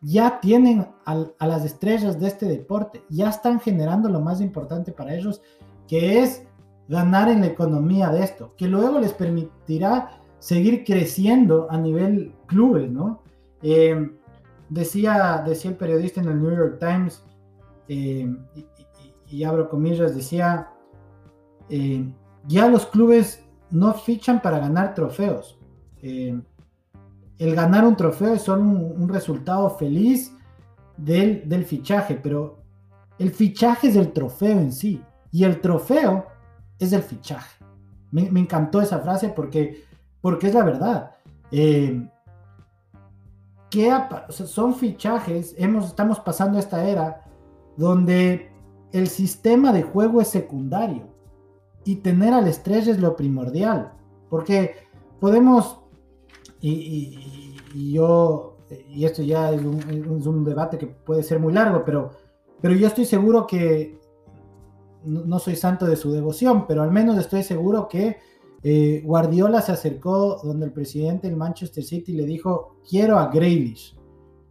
Ya 0.00 0.40
tienen 0.40 0.86
a 1.04 1.46
las 1.46 1.64
estrellas 1.64 2.18
de 2.18 2.26
este 2.26 2.46
deporte, 2.46 3.04
ya 3.08 3.28
están 3.28 3.60
generando 3.60 4.08
lo 4.08 4.20
más 4.20 4.40
importante 4.40 4.90
para 4.90 5.14
ellos, 5.14 5.40
que 5.86 6.20
es 6.22 6.44
ganar 6.88 7.28
en 7.28 7.40
la 7.40 7.46
economía 7.46 8.10
de 8.10 8.24
esto, 8.24 8.54
que 8.56 8.66
luego 8.66 8.98
les 8.98 9.12
permitirá 9.12 10.20
seguir 10.40 10.84
creciendo 10.84 11.68
a 11.70 11.78
nivel 11.78 12.34
clubes, 12.46 12.90
¿no? 12.90 13.22
Eh, 13.62 14.10
decía, 14.68 15.42
decía 15.46 15.70
el 15.70 15.76
periodista 15.76 16.20
en 16.20 16.28
el 16.28 16.42
New 16.42 16.50
York 16.50 16.78
Times, 16.80 17.22
eh, 17.88 18.28
y, 19.28 19.44
abro 19.44 19.68
comillas, 19.68 20.14
decía, 20.14 20.70
eh, 21.68 22.12
ya 22.46 22.68
los 22.68 22.86
clubes 22.86 23.44
no 23.70 23.94
fichan 23.94 24.40
para 24.40 24.58
ganar 24.58 24.94
trofeos. 24.94 25.58
Eh, 26.02 26.40
el 27.38 27.54
ganar 27.54 27.84
un 27.84 27.96
trofeo 27.96 28.34
es 28.34 28.42
solo 28.42 28.62
un, 28.62 29.08
resultado 29.08 29.70
feliz 29.70 30.32
del, 30.96 31.64
fichaje, 31.64 32.14
pero 32.22 32.58
el 33.18 33.30
fichaje 33.32 33.88
es 33.88 33.96
el 33.96 34.12
trofeo 34.12 34.58
en 34.58 34.72
sí 34.72 35.02
y 35.30 35.44
el 35.44 35.60
trofeo 35.60 36.26
es 36.78 36.92
el 36.92 37.02
fichaje. 37.02 37.64
Me, 38.10 38.28
encantó 38.38 38.80
esa 38.80 39.00
frase 39.00 39.30
porque, 39.30 39.84
porque 40.20 40.48
es 40.48 40.54
la 40.54 40.64
verdad. 40.64 41.10
Eh, 41.50 42.08
son 44.28 44.74
fichajes, 44.74 45.54
hemos, 45.56 45.86
estamos 45.86 46.20
pasando 46.20 46.58
esta 46.58 46.86
era 46.86 47.24
donde 47.76 48.52
el 48.92 49.08
sistema 49.08 49.72
de 49.72 49.82
juego 49.82 50.20
es 50.20 50.28
secundario 50.28 51.11
y 51.84 51.96
tener 51.96 52.32
al 52.32 52.46
estrés 52.46 52.86
es 52.88 53.00
lo 53.00 53.16
primordial, 53.16 53.92
porque 54.28 54.74
podemos, 55.20 55.80
y, 56.60 57.92
yo, 57.92 58.56
y 58.88 59.04
esto 59.04 59.22
ya 59.22 59.52
es 59.52 59.62
un, 59.62 60.44
debate 60.44 60.78
que 60.78 60.86
puede 60.86 61.22
ser 61.22 61.40
muy 61.40 61.52
largo, 61.52 61.82
pero, 61.84 62.10
pero 62.60 62.74
yo 62.74 62.86
estoy 62.86 63.04
seguro 63.04 63.46
que, 63.46 64.00
no, 65.04 65.38
soy 65.38 65.56
santo 65.56 65.86
de 65.86 65.96
su 65.96 66.12
devoción, 66.12 66.66
pero 66.66 66.82
al 66.82 66.92
menos 66.92 67.18
estoy 67.18 67.42
seguro 67.42 67.88
que 67.88 68.18
eh, 68.62 69.02
Guardiola 69.04 69.60
se 69.60 69.72
acercó 69.72 70.40
donde 70.42 70.66
el 70.66 70.72
presidente 70.72 71.26
del 71.26 71.36
Manchester 71.36 71.82
City 71.82 72.12
le 72.12 72.24
dijo, 72.24 72.76
quiero 72.88 73.18
a 73.18 73.28
Grealish. 73.28 73.98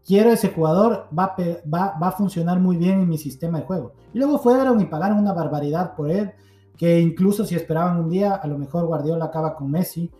quiero 0.05 0.31
ese 0.31 0.49
jugador, 0.49 1.07
va, 1.17 1.35
va, 1.73 1.97
va, 2.01 2.07
a 2.07 2.11
funcionar 2.11 2.59
muy 2.59 2.75
bien 2.75 3.01
en 3.01 3.09
mi 3.09 3.17
sistema 3.17 3.59
de 3.59 3.65
juego. 3.65 3.93
Y 4.13 4.17
luego 4.17 4.39
fueron 4.39 4.81
y 4.81 4.85
pagaron 4.85 5.19
una 5.19 5.31
barbaridad 5.31 5.95
por 5.95 6.11
él, 6.11 6.33
que 6.77 6.99
incluso 6.99 7.45
si 7.45 7.55
esperaban 7.55 7.99
un 7.99 8.09
día, 8.09 8.35
a 8.35 8.47
lo 8.47 8.57
mejor 8.57 8.85
Guardiola 8.85 9.25
acaba 9.25 9.55
con 9.55 9.69
Messi. 9.69 10.11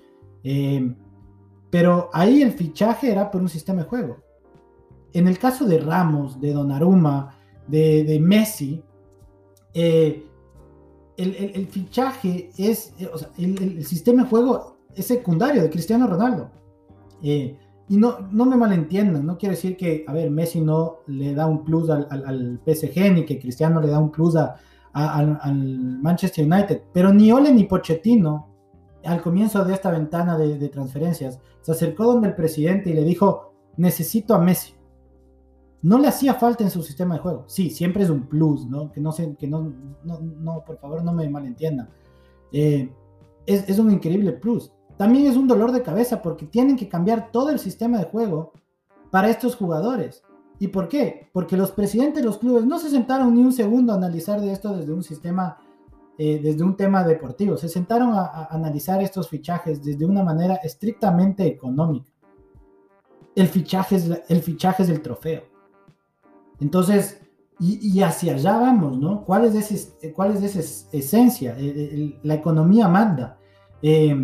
Eh, 0.43 0.95
pero 1.69 2.09
ahí 2.13 2.41
el 2.41 2.51
fichaje 2.51 3.11
era 3.11 3.31
por 3.31 3.41
un 3.41 3.49
sistema 3.49 3.83
de 3.83 3.89
juego. 3.89 4.17
En 5.13 5.27
el 5.27 5.39
caso 5.39 5.65
de 5.65 5.79
Ramos, 5.79 6.39
de 6.39 6.53
Donnarumma, 6.53 7.35
de, 7.67 8.03
de 8.03 8.19
Messi, 8.19 8.83
eh, 9.73 10.27
el, 11.17 11.51
el, 11.55 11.67
fichaje 11.67 12.49
es, 12.57 12.93
o 13.13 13.17
sea, 13.17 13.29
el, 13.37 13.61
el, 13.61 13.85
sistema 13.85 14.23
de 14.23 14.29
juego 14.29 14.77
es 14.95 15.05
secundario 15.05 15.61
de 15.61 15.69
Cristiano 15.69 16.07
Ronaldo. 16.07 16.49
Eh, 17.21 17.57
y 17.87 17.97
no, 17.97 18.19
no 18.31 18.45
me 18.45 18.55
malentiendan, 18.55 19.25
no 19.25 19.37
quiere 19.37 19.55
decir 19.55 19.75
que, 19.75 20.05
a 20.07 20.13
ver, 20.13 20.31
Messi 20.31 20.61
no 20.61 20.99
le 21.07 21.33
da 21.33 21.45
un 21.45 21.63
plus 21.63 21.89
al, 21.89 22.07
al, 22.09 22.61
PSG, 22.65 23.11
ni 23.13 23.25
que 23.25 23.37
Cristiano 23.39 23.81
le 23.81 23.89
da 23.89 23.99
un 23.99 24.11
plus 24.11 24.35
a, 24.35 24.55
al 24.93 25.99
Manchester 26.01 26.45
United, 26.45 26.83
pero 26.93 27.13
ni 27.13 27.31
Ole 27.31 27.53
ni 27.53 27.63
Pochettino, 27.63 28.49
al 29.03 29.21
comienzo 29.21 29.63
de 29.63 29.73
esta 29.73 29.91
ventana 29.91 30.37
de, 30.37 30.69
transferencias, 30.69 31.39
se 31.61 31.71
acercó 31.71 32.05
donde 32.05 32.29
el 32.29 32.35
presidente 32.35 32.89
y 32.89 32.93
le 32.93 33.03
dijo, 33.03 33.53
necesito 33.77 34.35
a 34.35 34.39
Messi. 34.39 34.73
No 35.83 35.97
le 35.97 36.07
hacía 36.07 36.35
falta 36.35 36.63
en 36.63 36.69
su 36.69 36.83
sistema 36.83 37.15
de 37.15 37.21
juego. 37.21 37.43
Sí, 37.47 37.71
siempre 37.71 38.03
es 38.03 38.09
un 38.09 38.27
plus, 38.27 38.67
¿no? 38.67 38.91
Que 38.91 39.01
no, 39.01 39.11
se, 39.11 39.35
que 39.35 39.47
no, 39.47 39.73
no, 40.03 40.19
no 40.19 40.63
por 40.63 40.77
favor, 40.77 41.03
no 41.03 41.11
me 41.13 41.27
malentiendan. 41.27 41.89
Eh, 42.51 42.93
es, 43.47 43.67
es 43.67 43.79
un 43.79 43.91
increíble 43.91 44.33
plus 44.33 44.71
también 45.01 45.25
es 45.25 45.35
un 45.35 45.47
dolor 45.47 45.71
de 45.71 45.81
cabeza 45.81 46.21
porque 46.21 46.45
tienen 46.45 46.75
que 46.75 46.87
cambiar 46.87 47.31
todo 47.31 47.49
el 47.49 47.57
sistema 47.57 47.97
de 47.97 48.05
juego 48.05 48.51
para 49.09 49.31
estos 49.31 49.55
jugadores. 49.55 50.23
¿Y 50.61 50.67
por 50.67 50.87
qué? 50.87 51.27
Porque 51.33 51.57
los 51.57 51.71
presidentes 51.71 52.21
de 52.21 52.27
los 52.27 52.37
clubes 52.37 52.65
no 52.65 52.77
se 52.77 52.91
sentaron 52.91 53.33
ni 53.33 53.41
un 53.41 53.51
segundo 53.51 53.93
a 53.93 53.95
analizar 53.95 54.39
de 54.39 54.53
esto 54.53 54.77
desde 54.77 54.93
un 54.93 55.01
sistema, 55.01 55.57
eh, 56.19 56.39
desde 56.39 56.63
un 56.63 56.77
tema 56.77 57.03
deportivo. 57.03 57.57
Se 57.57 57.67
sentaron 57.67 58.13
a, 58.13 58.25
a, 58.25 58.45
analizar 58.51 59.01
estos 59.01 59.27
fichajes 59.27 59.83
desde 59.83 60.05
una 60.05 60.23
manera 60.23 60.57
estrictamente 60.57 61.47
económica. 61.47 62.11
El 63.35 63.47
fichaje 63.47 63.95
es, 63.95 64.11
el 64.27 64.43
fichaje 64.43 64.83
es 64.83 64.89
el 64.89 65.01
trofeo. 65.01 65.45
Entonces, 66.59 67.19
y, 67.59 67.79
y, 67.81 68.03
hacia 68.03 68.35
allá 68.35 68.59
vamos, 68.59 68.99
¿no? 68.99 69.25
¿Cuál 69.25 69.45
es 69.45 69.55
ese, 69.55 70.13
cuál 70.13 70.35
es 70.35 70.43
esa 70.43 70.59
esencia? 70.95 71.57
El, 71.57 71.69
el, 71.69 72.19
la 72.21 72.35
economía 72.35 72.87
manda. 72.87 73.39
Eh, 73.81 74.15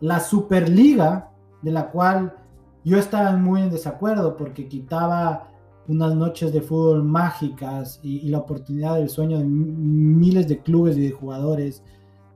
la 0.00 0.20
Superliga, 0.20 1.32
de 1.60 1.70
la 1.70 1.90
cual 1.90 2.34
yo 2.82 2.96
estaba 2.96 3.36
muy 3.36 3.60
en 3.60 3.70
desacuerdo 3.70 4.38
porque 4.38 4.68
quitaba 4.68 5.51
unas 5.88 6.14
noches 6.14 6.52
de 6.52 6.62
fútbol 6.62 7.02
mágicas 7.02 8.00
y, 8.02 8.18
y 8.18 8.28
la 8.28 8.38
oportunidad 8.38 8.96
del 8.96 9.08
sueño 9.08 9.38
de 9.38 9.44
miles 9.44 10.48
de 10.48 10.60
clubes 10.60 10.96
y 10.96 11.02
de 11.02 11.10
jugadores, 11.10 11.82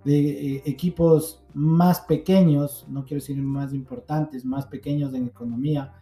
de 0.06 0.54
eh, 0.56 0.62
equipos 0.66 1.42
más 1.52 2.00
pequeños, 2.00 2.86
no 2.88 3.04
quiero 3.04 3.20
decir 3.20 3.36
más 3.42 3.74
importantes, 3.74 4.44
más 4.44 4.66
pequeños 4.66 5.12
en 5.14 5.26
economía, 5.26 5.94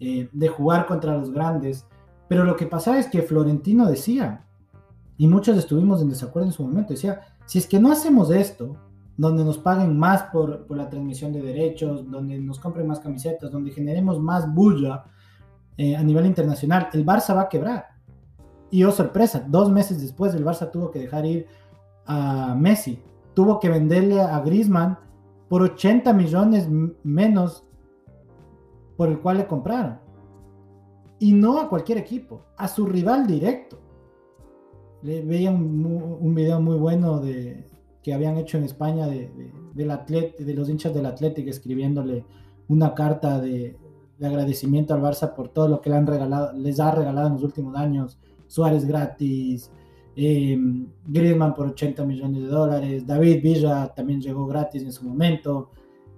eh, 0.00 0.28
de 0.32 0.48
jugar 0.48 0.86
contra 0.86 1.16
los 1.16 1.30
grandes. 1.30 1.86
Pero 2.28 2.44
lo 2.44 2.56
que 2.56 2.66
pasaba 2.66 2.98
es 2.98 3.06
que 3.06 3.22
Florentino 3.22 3.86
decía, 3.86 4.44
y 5.16 5.28
muchos 5.28 5.56
estuvimos 5.56 6.02
en 6.02 6.08
desacuerdo 6.08 6.48
en 6.48 6.52
su 6.52 6.64
momento, 6.64 6.92
decía, 6.92 7.20
si 7.46 7.58
es 7.58 7.68
que 7.68 7.78
no 7.78 7.92
hacemos 7.92 8.32
esto, 8.32 8.76
donde 9.16 9.44
nos 9.44 9.58
paguen 9.58 9.96
más 9.96 10.24
por, 10.24 10.66
por, 10.66 10.76
la 10.76 10.88
transmisión 10.88 11.32
de 11.32 11.42
derechos, 11.42 12.10
donde 12.10 12.40
nos 12.40 12.58
compren 12.58 12.88
más 12.88 12.98
camisetas, 12.98 13.52
donde 13.52 13.70
generemos 13.70 14.18
más 14.18 14.52
bulla 14.52 15.04
eh, 15.82 15.96
a 15.96 16.02
nivel 16.04 16.26
internacional, 16.26 16.90
el 16.92 17.04
Barça 17.04 17.34
va 17.34 17.42
a 17.42 17.48
quebrar. 17.48 17.88
Y 18.70 18.84
oh 18.84 18.92
sorpresa, 18.92 19.44
dos 19.48 19.68
meses 19.68 20.00
después 20.00 20.32
el 20.32 20.44
Barça 20.44 20.70
tuvo 20.70 20.92
que 20.92 21.00
dejar 21.00 21.26
ir 21.26 21.48
a 22.06 22.54
Messi, 22.54 23.02
tuvo 23.34 23.58
que 23.58 23.68
venderle 23.68 24.20
a 24.20 24.38
Griezmann 24.40 24.96
por 25.48 25.60
80 25.62 26.12
millones 26.12 26.68
menos 27.02 27.64
por 28.96 29.08
el 29.08 29.18
cual 29.18 29.38
le 29.38 29.48
compraron. 29.48 29.98
Y 31.18 31.32
no 31.32 31.58
a 31.58 31.68
cualquier 31.68 31.98
equipo, 31.98 32.44
a 32.56 32.68
su 32.68 32.86
rival 32.86 33.26
directo. 33.26 33.80
Le 35.02 35.22
veía 35.22 35.50
un, 35.50 35.84
un 36.20 36.32
video 36.32 36.60
muy 36.60 36.76
bueno 36.76 37.18
de, 37.18 37.66
que 38.04 38.14
habían 38.14 38.36
hecho 38.36 38.56
en 38.56 38.62
España 38.62 39.08
de, 39.08 39.28
de, 39.30 39.52
del 39.74 39.90
atlet, 39.90 40.38
de 40.38 40.54
los 40.54 40.68
hinchas 40.68 40.94
del 40.94 41.06
Atlético 41.06 41.50
escribiéndole 41.50 42.24
una 42.68 42.94
carta 42.94 43.40
de, 43.40 43.76
de, 44.22 44.28
agradecimiento 44.28 44.94
al 44.94 45.02
Barça 45.02 45.34
por 45.34 45.48
todo 45.48 45.68
lo 45.68 45.80
que 45.80 45.90
le 45.90 45.96
han 45.96 46.06
regalado, 46.06 46.52
les 46.52 46.80
ha 46.80 46.90
regalado 46.90 47.28
en 47.28 47.34
los 47.34 47.42
últimos 47.42 47.76
años. 47.76 48.18
Suárez 48.46 48.84
gratis, 48.84 49.70
eh, 50.14 50.58
Griezmann 51.06 51.54
por 51.54 51.68
80 51.68 52.04
millones 52.04 52.42
de 52.42 52.48
dólares, 52.48 53.06
David 53.06 53.42
Villa 53.42 53.88
también 53.94 54.20
llegó 54.20 54.46
gratis 54.46 54.82
en 54.82 54.92
su 54.92 55.04
momento, 55.04 55.70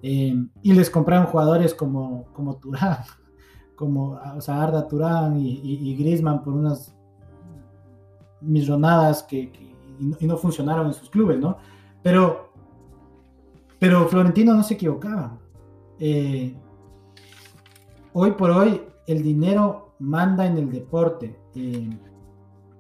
eh, 0.03 0.35
y 0.63 0.73
les 0.73 0.91
compraron 0.91 1.27
jugadores 1.27 1.75
como, 1.75 2.27
como 2.33 2.57
Turán, 2.57 2.99
como 3.77 4.21
o 4.37 4.41
sea, 4.41 4.63
Arda 4.63 4.87
Turán 4.87 5.39
y, 5.39 5.61
y, 5.63 5.97
Griezmann 5.97 6.43
por 6.43 6.55
unas 6.55 6.95
millonadas 8.41 9.23
que, 9.23 9.51
que 9.51 9.75
y, 9.99 10.05
no, 10.05 10.17
y 10.21 10.27
no 10.27 10.37
funcionaron 10.37 10.89
en 10.89 10.93
sus 10.93 11.09
clubes, 11.09 11.39
¿no? 11.39 11.57
Pero, 12.03 12.53
pero 13.79 14.07
Florentino 14.09 14.55
no 14.55 14.63
se 14.63 14.75
equivocaba. 14.75 15.39
Eh, 15.99 16.55
hoy 18.15 18.31
por 18.33 18.51
hoy 18.51 18.81
el 19.07 19.23
dinero 19.23 19.95
manda 19.99 20.47
en 20.47 20.57
el 20.57 20.71
deporte. 20.71 21.37
Eh, 21.55 21.91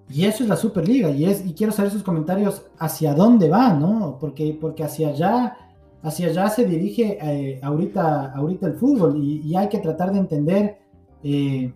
y 0.08 0.24
eso 0.24 0.42
es 0.42 0.48
la 0.48 0.56
Superliga. 0.56 1.10
Y, 1.10 1.26
es, 1.26 1.44
y 1.44 1.52
quiero 1.52 1.72
saber 1.72 1.90
sus 1.90 2.02
comentarios 2.02 2.66
hacia 2.78 3.14
dónde 3.14 3.50
va, 3.50 3.74
¿no? 3.74 4.16
Porque, 4.18 4.56
porque 4.58 4.84
hacia 4.84 5.08
allá, 5.08 5.56
hacia 6.02 6.28
allá 6.28 6.48
se 6.48 6.64
dirige 6.64 7.18
eh, 7.20 7.60
ahorita, 7.62 8.32
ahorita 8.32 8.68
el 8.68 8.74
fútbol. 8.74 9.16
Y, 9.22 9.54
hay 9.54 9.68
que 9.68 9.78
tratar 9.78 10.12
de 10.12 10.18
entender 10.18 10.78
eh, 11.22 11.72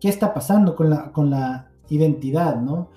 qué 0.00 0.08
está 0.08 0.32
pasando 0.32 0.74
con 0.74 0.88
la, 0.88 1.12
con 1.12 1.30
la 1.30 1.70
identidad, 1.88 2.60
¿no? 2.60 2.88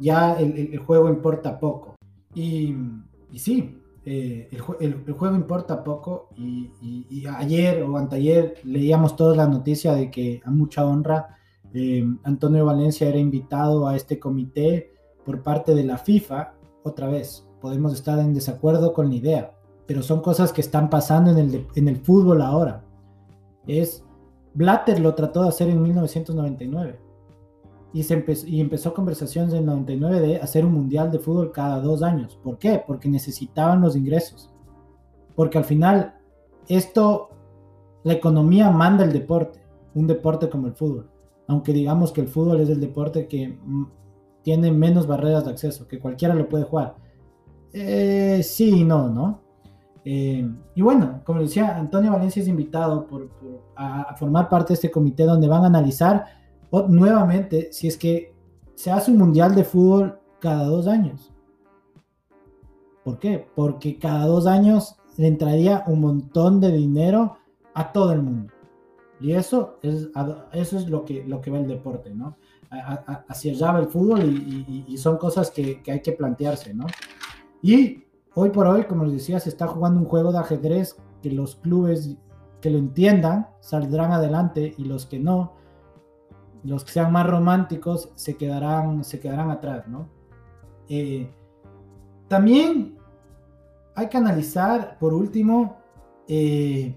Ya 0.00 0.38
el, 0.38 0.78
juego 0.78 1.08
importa 1.08 1.58
poco. 1.58 1.96
Y 2.34 2.74
sí, 3.34 3.77
eh, 4.10 4.48
el, 4.80 5.02
juego 5.12 5.36
importa 5.36 5.84
poco 5.84 6.30
y, 6.34 7.26
ayer 7.26 7.82
o 7.82 7.98
anteayer 7.98 8.54
leíamos 8.64 9.16
toda 9.16 9.36
la 9.36 9.46
noticia 9.46 9.92
de 9.92 10.10
que 10.10 10.40
a 10.46 10.50
mucha 10.50 10.86
honra 10.86 11.36
eh, 11.74 12.06
Antonio 12.24 12.64
Valencia 12.64 13.06
era 13.06 13.18
invitado 13.18 13.86
a 13.86 13.96
este 13.96 14.18
comité 14.18 14.94
por 15.26 15.42
parte 15.42 15.74
de 15.74 15.84
la 15.84 15.98
FIFA. 15.98 16.54
Otra 16.84 17.08
vez, 17.08 17.46
podemos 17.60 17.92
estar 17.92 18.18
en 18.18 18.32
desacuerdo 18.32 18.94
con 18.94 19.10
la 19.10 19.16
idea, 19.16 19.52
pero 19.86 20.02
son 20.02 20.22
cosas 20.22 20.54
que 20.54 20.62
están 20.62 20.88
pasando 20.88 21.30
en 21.32 21.36
el, 21.36 21.66
en 21.74 21.88
el 21.88 21.96
fútbol 21.98 22.40
ahora. 22.40 22.82
Es 23.66 24.02
Blatter 24.54 25.00
lo 25.00 25.14
trató 25.14 25.42
de 25.42 25.50
hacer 25.50 25.68
en 25.68 25.82
1999 25.82 27.07
y, 27.92 28.02
se 28.02 28.14
empezó, 28.14 28.46
y 28.46 28.60
empezó 28.60 28.92
conversaciones 28.92 29.52
en 29.52 29.60
el 29.60 29.66
99 29.66 30.20
de 30.20 30.36
hacer 30.36 30.64
un 30.64 30.72
mundial 30.72 31.10
de 31.10 31.18
fútbol 31.18 31.52
cada 31.52 31.80
dos 31.80 32.02
años. 32.02 32.38
¿Por 32.42 32.58
qué? 32.58 32.82
Porque 32.86 33.08
necesitaban 33.08 33.80
los 33.80 33.96
ingresos. 33.96 34.50
Porque 35.34 35.58
al 35.58 35.64
final, 35.64 36.14
esto, 36.68 37.30
la 38.04 38.12
economía 38.12 38.70
manda 38.70 39.04
el 39.04 39.12
deporte, 39.12 39.60
un 39.94 40.06
deporte 40.06 40.48
como 40.48 40.66
el 40.66 40.74
fútbol. 40.74 41.10
Aunque 41.46 41.72
digamos 41.72 42.12
que 42.12 42.20
el 42.20 42.28
fútbol 42.28 42.60
es 42.60 42.68
el 42.68 42.80
deporte 42.80 43.26
que 43.26 43.58
tiene 44.42 44.70
menos 44.70 45.06
barreras 45.06 45.46
de 45.46 45.52
acceso, 45.52 45.88
que 45.88 45.98
cualquiera 45.98 46.34
lo 46.34 46.48
puede 46.48 46.64
jugar. 46.64 46.96
Eh, 47.72 48.42
sí 48.42 48.80
y 48.80 48.84
no, 48.84 49.08
¿no? 49.08 49.40
Eh, 50.04 50.46
y 50.74 50.82
bueno, 50.82 51.20
como 51.24 51.40
decía, 51.40 51.76
Antonio 51.76 52.12
Valencia 52.12 52.42
es 52.42 52.48
invitado 52.48 53.06
por, 53.06 53.28
por, 53.28 53.62
a, 53.76 54.02
a 54.02 54.16
formar 54.16 54.48
parte 54.48 54.68
de 54.68 54.74
este 54.74 54.90
comité 54.90 55.24
donde 55.24 55.48
van 55.48 55.64
a 55.64 55.66
analizar 55.66 56.24
nuevamente, 56.70 57.72
si 57.72 57.88
es 57.88 57.96
que 57.96 58.34
se 58.74 58.90
hace 58.90 59.10
un 59.10 59.18
mundial 59.18 59.54
de 59.54 59.64
fútbol 59.64 60.18
cada 60.40 60.64
dos 60.64 60.86
años. 60.86 61.32
¿Por 63.04 63.18
qué? 63.18 63.46
Porque 63.54 63.98
cada 63.98 64.26
dos 64.26 64.46
años 64.46 64.96
le 65.16 65.28
entraría 65.28 65.84
un 65.86 66.00
montón 66.00 66.60
de 66.60 66.70
dinero 66.70 67.38
a 67.74 67.92
todo 67.92 68.12
el 68.12 68.22
mundo. 68.22 68.52
Y 69.20 69.32
eso 69.32 69.78
es, 69.82 70.08
eso 70.52 70.78
es 70.78 70.88
lo, 70.88 71.04
que, 71.04 71.24
lo 71.24 71.40
que 71.40 71.50
va 71.50 71.58
el 71.58 71.66
deporte, 71.66 72.14
¿no? 72.14 72.36
Hacia 73.28 73.52
allá 73.52 73.72
va 73.72 73.80
el 73.80 73.88
fútbol 73.88 74.20
y 74.22 74.96
son 74.98 75.16
cosas 75.16 75.50
que, 75.50 75.82
que, 75.82 75.92
hay 75.92 76.02
que 76.02 76.12
plantearse, 76.12 76.74
¿no? 76.74 76.86
Y 77.62 78.04
hoy 78.34 78.50
por 78.50 78.66
hoy, 78.66 78.84
como 78.84 79.04
les 79.04 79.14
decía, 79.14 79.40
se 79.40 79.48
está 79.48 79.66
jugando 79.66 79.98
un 79.98 80.06
juego 80.06 80.30
de 80.30 80.38
ajedrez 80.38 80.96
que 81.22 81.30
los 81.32 81.56
clubes 81.56 82.16
que 82.60 82.70
lo 82.70 82.78
entiendan 82.78 83.48
saldrán 83.60 84.12
adelante 84.12 84.74
y 84.76 84.84
los 84.84 85.06
que 85.06 85.18
no, 85.18 85.54
los 86.64 86.84
que 86.84 86.92
sean 86.92 87.12
más 87.12 87.26
románticos 87.26 88.10
se 88.14 88.36
quedarán, 88.36 89.04
se 89.04 89.20
quedarán 89.20 89.50
atrás, 89.50 89.88
¿no? 89.88 90.08
Eh, 90.88 91.30
también 92.28 92.96
hay 93.94 94.08
que 94.08 94.16
analizar, 94.16 94.98
por 94.98 95.14
último, 95.14 95.78
eh, 96.28 96.94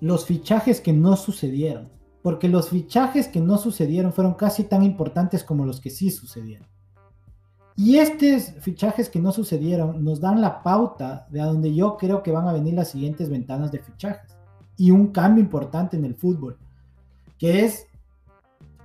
los 0.00 0.26
fichajes 0.26 0.80
que 0.80 0.92
no 0.92 1.16
sucedieron. 1.16 1.94
porque 2.22 2.48
los 2.48 2.70
fichajes 2.70 3.28
que 3.28 3.40
no 3.40 3.56
sucedieron 3.56 4.12
fueron 4.12 4.34
casi 4.34 4.64
tan 4.64 4.82
importantes 4.82 5.44
como 5.44 5.64
los 5.64 5.80
que 5.80 5.90
sí 5.90 6.10
sucedieron. 6.10 6.66
Y 7.76 7.98
estos 7.98 8.52
fichajes 8.60 9.08
que 9.08 9.20
no 9.20 9.30
sucedieron 9.30 10.02
nos 10.02 10.20
dan 10.20 10.40
la 10.40 10.60
pauta 10.64 11.28
de 11.30 11.40
a 11.40 11.44
donde 11.44 11.72
yo 11.72 11.96
creo 11.96 12.24
que 12.24 12.32
van 12.32 12.48
a 12.48 12.52
venir 12.52 12.74
las 12.74 12.88
siguientes 12.88 13.30
ventanas 13.30 13.70
de 13.70 13.78
fichajes. 13.78 14.36
Y 14.76 14.90
un 14.90 15.12
cambio 15.12 15.44
importante 15.44 15.96
en 15.96 16.04
el 16.04 16.16
fútbol, 16.16 16.58
que 17.38 17.64
es 17.64 17.86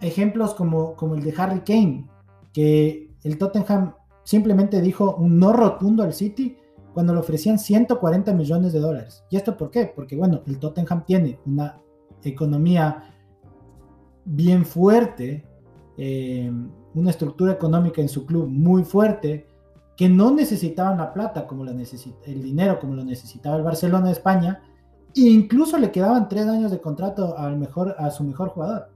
ejemplos 0.01 0.53
como, 0.53 0.95
como 0.95 1.15
el 1.15 1.23
de 1.23 1.33
Harry 1.37 1.61
Kane, 1.61 2.07
que 2.53 3.11
el 3.23 3.37
Tottenham 3.37 3.93
simplemente 4.23 4.81
dijo 4.81 5.15
un 5.15 5.39
no 5.39 5.53
rotundo 5.53 6.03
al 6.03 6.13
City 6.13 6.57
cuando 6.93 7.13
le 7.13 7.19
ofrecían 7.19 7.57
140 7.57 8.33
millones 8.33 8.73
de 8.73 8.79
dólares. 8.79 9.23
¿Y 9.29 9.37
esto 9.37 9.55
por 9.55 9.71
qué? 9.71 9.91
Porque 9.95 10.15
bueno, 10.15 10.41
el 10.45 10.59
Tottenham 10.59 11.05
tiene 11.05 11.39
una 11.45 11.81
economía 12.23 13.13
bien 14.25 14.65
fuerte, 14.65 15.45
eh, 15.97 16.51
una 16.93 17.09
estructura 17.09 17.53
económica 17.53 18.01
en 18.01 18.09
su 18.09 18.25
club 18.25 18.47
muy 18.47 18.83
fuerte, 18.83 19.47
que 19.95 20.09
no 20.09 20.31
necesitaban 20.31 20.97
la 20.97 21.13
plata 21.13 21.45
como 21.45 21.63
la 21.63 21.71
el 21.71 22.41
dinero 22.41 22.79
como 22.79 22.95
lo 22.95 23.03
necesitaba 23.03 23.57
el 23.57 23.63
Barcelona 23.63 24.07
de 24.07 24.13
España, 24.13 24.63
e 25.15 25.21
incluso 25.21 25.77
le 25.77 25.91
quedaban 25.91 26.29
tres 26.29 26.47
años 26.47 26.71
de 26.71 26.79
contrato 26.79 27.37
al 27.37 27.57
mejor, 27.57 27.95
a 27.97 28.09
su 28.09 28.23
mejor 28.23 28.49
jugador. 28.49 28.89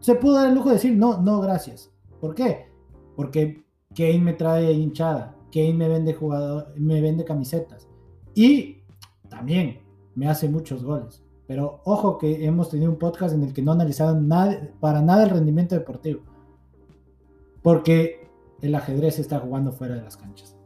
Se 0.00 0.14
pudo 0.14 0.34
dar 0.34 0.48
el 0.48 0.54
lujo 0.54 0.68
de 0.68 0.76
decir, 0.76 0.96
no, 0.96 1.20
no, 1.20 1.40
gracias. 1.40 1.92
¿Por 2.20 2.34
qué? 2.34 2.66
Porque 3.16 3.64
Kane 3.94 4.20
me 4.20 4.32
trae 4.32 4.72
hinchada, 4.72 5.36
Kane 5.52 5.74
me 5.74 5.88
vende 5.88 6.14
jugador, 6.14 6.72
me 6.76 7.00
vende 7.00 7.24
camisetas 7.24 7.88
y 8.34 8.82
también 9.28 9.80
me 10.14 10.28
hace 10.28 10.48
muchos 10.48 10.84
goles. 10.84 11.22
Pero 11.46 11.80
ojo 11.84 12.18
que 12.18 12.44
hemos 12.44 12.68
tenido 12.68 12.90
un 12.90 12.98
podcast 12.98 13.34
en 13.34 13.42
el 13.42 13.52
que 13.52 13.62
no 13.62 13.72
analizaron 13.72 14.28
nada, 14.28 14.70
para 14.80 15.00
nada 15.00 15.24
el 15.24 15.30
rendimiento 15.30 15.74
deportivo. 15.74 16.20
Porque 17.62 18.28
el 18.60 18.74
ajedrez 18.74 19.18
está 19.18 19.40
jugando 19.40 19.72
fuera 19.72 19.94
de 19.94 20.02
las 20.02 20.16
canchas. 20.16 20.56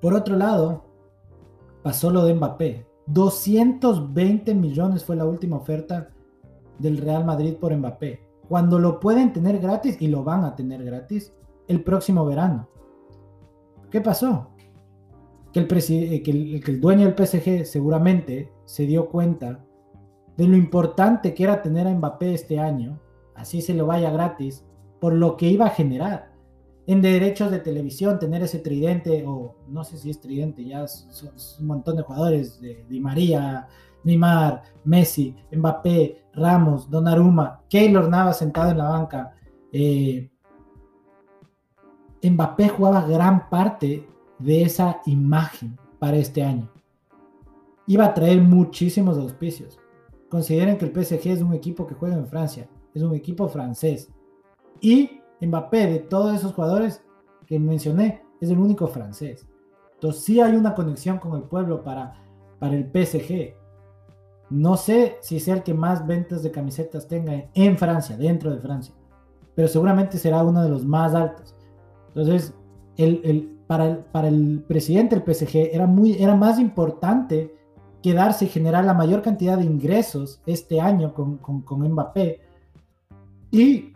Por 0.00 0.14
otro 0.14 0.36
lado, 0.36 0.84
pasó 1.82 2.10
lo 2.10 2.24
de 2.24 2.34
Mbappé. 2.34 2.86
220 3.06 4.54
millones 4.54 5.04
fue 5.04 5.16
la 5.16 5.24
última 5.24 5.56
oferta 5.56 6.10
del 6.78 6.98
Real 6.98 7.24
Madrid 7.24 7.54
por 7.54 7.74
Mbappé. 7.74 8.20
Cuando 8.48 8.78
lo 8.78 9.00
pueden 9.00 9.32
tener 9.32 9.58
gratis 9.58 9.96
y 10.00 10.08
lo 10.08 10.22
van 10.22 10.44
a 10.44 10.54
tener 10.54 10.84
gratis 10.84 11.32
el 11.68 11.82
próximo 11.82 12.26
verano. 12.26 12.68
¿Qué 13.90 14.00
pasó? 14.00 14.50
Que 15.52 15.60
el, 15.60 15.68
eh, 15.70 16.78
dueño 16.80 17.06
del 17.06 17.26
PSG 17.26 17.64
seguramente 17.64 18.52
se 18.64 18.86
dio 18.86 19.08
cuenta 19.08 19.64
de 20.36 20.48
lo 20.48 20.56
importante 20.56 21.32
que 21.32 21.44
era 21.44 21.62
tener 21.62 21.86
a 21.86 21.94
Mbappé 21.94 22.34
este 22.34 22.58
año, 22.58 23.00
así 23.34 23.62
se 23.62 23.74
lo 23.74 23.86
vaya 23.86 24.10
gratis, 24.10 24.64
por 25.00 25.14
lo 25.14 25.36
que 25.36 25.46
iba 25.46 25.66
a 25.66 25.70
generar 25.70 26.34
en 26.86 27.00
derechos 27.00 27.50
de 27.50 27.60
televisión, 27.60 28.18
tener 28.18 28.42
ese 28.42 28.58
tridente, 28.58 29.24
o 29.26 29.56
no 29.68 29.84
sé 29.84 29.96
si 29.96 30.10
es 30.10 30.20
tridente, 30.20 30.64
ya 30.64 30.86
son, 30.86 31.30
un 31.60 31.66
montón 31.66 31.96
de 31.96 32.02
jugadores, 32.02 32.60
de 32.60 32.84
Di 32.88 33.00
María, 33.00 33.68
Neymar, 34.02 34.62
Messi, 34.84 35.34
Mbappé, 35.52 36.23
Ramos, 36.36 36.90
Donnarumma, 36.90 37.62
Keylor 37.68 38.08
Navas 38.08 38.38
sentado 38.38 38.70
en 38.70 38.78
la 38.78 38.88
banca. 38.88 39.34
Eh, 39.72 40.30
Mbappé 42.22 42.68
jugaba 42.68 43.06
gran 43.06 43.48
parte 43.48 44.08
de 44.38 44.62
esa 44.62 45.00
imagen 45.06 45.78
para 45.98 46.16
este 46.16 46.42
año. 46.42 46.70
Iba 47.86 48.06
a 48.06 48.14
traer 48.14 48.40
muchísimos 48.40 49.18
auspicios. 49.18 49.78
Consideren 50.28 50.78
que 50.78 50.86
el 50.86 50.92
PSG 50.92 51.28
es 51.28 51.42
un 51.42 51.52
equipo 51.52 51.86
que 51.86 51.94
juega 51.94 52.16
en 52.16 52.26
Francia, 52.26 52.68
es 52.94 53.02
un 53.02 53.14
equipo 53.14 53.48
francés. 53.48 54.10
Y 54.80 55.20
Mbappé, 55.40 55.86
de 55.86 55.98
todos 55.98 56.34
esos 56.34 56.52
jugadores 56.52 57.04
que 57.46 57.58
mencioné, 57.58 58.22
es 58.40 58.50
el 58.50 58.58
único 58.58 58.86
francés. 58.86 59.46
Entonces 59.94 60.24
sí 60.24 60.40
hay 60.40 60.54
una 60.56 60.74
conexión 60.74 61.18
con 61.18 61.34
el 61.34 61.42
pueblo 61.42 61.82
para, 61.82 62.14
para 62.58 62.74
el 62.74 62.84
PSG. 62.84 63.54
No 64.50 64.76
sé 64.76 65.16
si 65.20 65.40
sea 65.40 65.54
el 65.54 65.62
que 65.62 65.74
más 65.74 66.06
ventas 66.06 66.42
de 66.42 66.50
camisetas 66.50 67.08
tenga 67.08 67.46
en 67.54 67.78
Francia, 67.78 68.16
dentro 68.16 68.50
de 68.50 68.60
Francia, 68.60 68.94
pero 69.54 69.68
seguramente 69.68 70.18
será 70.18 70.42
uno 70.42 70.62
de 70.62 70.68
los 70.68 70.84
más 70.84 71.14
altos. 71.14 71.54
Entonces, 72.08 72.54
el, 72.96 73.58
para, 73.66 73.86
el, 73.86 73.98
para 73.98 74.28
el 74.28 74.64
presidente 74.66 75.16
del 75.16 75.34
PSG 75.34 75.70
era, 75.72 75.86
muy, 75.86 76.12
era 76.14 76.36
más 76.36 76.58
importante 76.58 77.54
quedarse 78.02 78.44
y 78.44 78.48
generar 78.48 78.84
la 78.84 78.94
mayor 78.94 79.22
cantidad 79.22 79.56
de 79.56 79.64
ingresos 79.64 80.42
este 80.46 80.80
año 80.80 81.14
con, 81.14 81.38
con, 81.38 81.62
con 81.62 81.80
Mbappé 81.80 82.40
y 83.50 83.94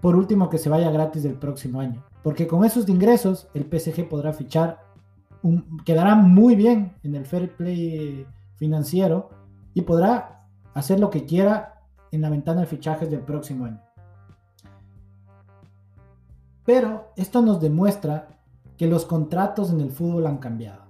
por 0.00 0.14
último 0.14 0.48
que 0.48 0.58
se 0.58 0.68
vaya 0.68 0.90
gratis 0.90 1.24
del 1.24 1.34
próximo 1.34 1.80
año. 1.80 2.04
Porque 2.22 2.46
con 2.46 2.64
esos 2.64 2.88
ingresos 2.88 3.48
el 3.54 3.64
PSG 3.64 4.08
podrá 4.08 4.32
fichar, 4.32 4.78
un, 5.42 5.78
quedará 5.84 6.14
muy 6.14 6.54
bien 6.54 6.94
en 7.02 7.14
el 7.14 7.24
fair 7.24 7.56
play 7.56 8.26
financiero 8.56 9.30
y 9.78 9.82
podrá 9.82 10.44
hacer 10.74 10.98
lo 10.98 11.08
que 11.08 11.24
quiera 11.24 11.84
en 12.10 12.20
la 12.20 12.30
ventana 12.30 12.62
de 12.62 12.66
fichajes 12.66 13.08
del 13.08 13.20
próximo 13.20 13.64
año. 13.64 13.80
Pero 16.64 17.12
esto 17.14 17.42
nos 17.42 17.60
demuestra 17.60 18.40
que 18.76 18.88
los 18.88 19.06
contratos 19.06 19.70
en 19.70 19.80
el 19.80 19.92
fútbol 19.92 20.26
han 20.26 20.38
cambiado. 20.38 20.82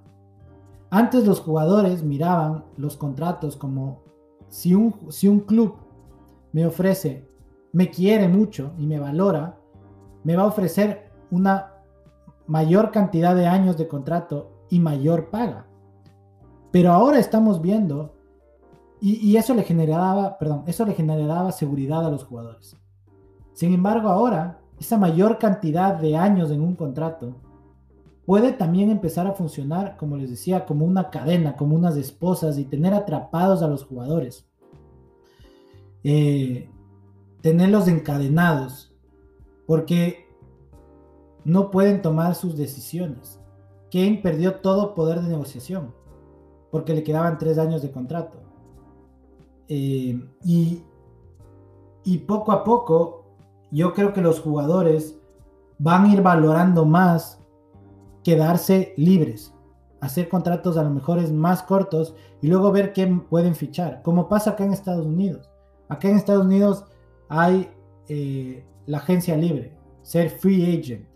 Antes 0.88 1.26
los 1.26 1.40
jugadores 1.40 2.02
miraban 2.02 2.64
los 2.78 2.96
contratos 2.96 3.56
como 3.56 4.04
si 4.48 4.74
un, 4.74 4.94
si 5.10 5.28
un 5.28 5.40
club 5.40 5.76
me 6.52 6.64
ofrece, 6.64 7.28
me 7.72 7.90
quiere 7.90 8.26
mucho 8.26 8.72
y 8.78 8.86
me 8.86 8.98
valora, 8.98 9.58
me 10.24 10.34
va 10.34 10.44
a 10.44 10.46
ofrecer 10.46 11.10
una 11.30 11.74
mayor 12.46 12.90
cantidad 12.90 13.36
de 13.36 13.48
años 13.48 13.76
de 13.76 13.86
contrato 13.86 14.64
y 14.70 14.80
mayor 14.80 15.28
paga. 15.28 15.66
Pero 16.70 16.92
ahora 16.92 17.18
estamos 17.18 17.60
viendo, 17.60 18.14
y, 19.00 19.36
eso 19.36 19.54
le 19.54 19.62
generaba, 19.62 20.38
perdón, 20.38 20.64
eso 20.66 20.84
le 20.84 20.94
generaba 20.94 21.52
seguridad 21.52 22.04
a 22.04 22.10
los 22.10 22.24
jugadores. 22.24 22.76
Sin 23.52 23.72
embargo, 23.72 24.08
ahora 24.08 24.60
esa 24.80 24.98
mayor 24.98 25.38
cantidad 25.38 25.94
de 25.94 26.16
años 26.16 26.50
en 26.50 26.60
un 26.60 26.74
contrato 26.74 27.36
puede 28.26 28.52
también 28.52 28.90
empezar 28.90 29.26
a 29.26 29.32
funcionar, 29.32 29.96
como 29.96 30.16
les 30.16 30.30
decía, 30.30 30.66
como 30.66 30.84
una 30.84 31.10
cadena, 31.10 31.56
como 31.56 31.76
unas 31.76 31.96
esposas 31.96 32.58
y 32.58 32.64
tener 32.64 32.92
atrapados 32.92 33.62
a 33.62 33.68
los 33.68 33.84
jugadores. 33.84 34.46
Eh, 36.04 36.68
tenerlos 37.40 37.88
encadenados, 37.88 38.92
porque 39.66 40.26
no 41.44 41.70
pueden 41.70 42.02
tomar 42.02 42.34
sus 42.34 42.56
decisiones. 42.56 43.40
Kane 43.90 44.20
perdió 44.22 44.56
todo 44.56 44.94
poder 44.94 45.20
de 45.20 45.28
negociación, 45.28 45.94
porque 46.70 46.94
le 46.94 47.02
quedaban 47.02 47.38
tres 47.38 47.58
años 47.58 47.80
de 47.80 47.90
contrato. 47.90 48.47
Eh, 49.68 50.18
y, 50.44 50.82
y 52.04 52.18
poco 52.18 52.52
a 52.52 52.64
poco 52.64 53.26
yo 53.70 53.92
creo 53.92 54.12
que 54.12 54.22
los 54.22 54.40
jugadores 54.40 55.18
van 55.78 56.04
a 56.04 56.12
ir 56.12 56.22
valorando 56.22 56.84
más 56.84 57.40
quedarse 58.24 58.94
libres, 58.96 59.54
hacer 60.00 60.28
contratos 60.28 60.76
a 60.76 60.82
lo 60.82 60.90
mejor 60.90 61.30
más 61.32 61.62
cortos 61.62 62.14
y 62.40 62.48
luego 62.48 62.72
ver 62.72 62.92
qué 62.92 63.06
pueden 63.06 63.54
fichar, 63.54 64.02
como 64.02 64.28
pasa 64.28 64.50
acá 64.50 64.64
en 64.64 64.72
Estados 64.72 65.06
Unidos. 65.06 65.50
Acá 65.88 66.08
en 66.08 66.16
Estados 66.16 66.44
Unidos 66.44 66.84
hay 67.28 67.70
eh, 68.08 68.64
la 68.86 68.98
agencia 68.98 69.36
libre, 69.36 69.76
ser 70.02 70.30
free 70.30 70.78
agent. 70.78 71.06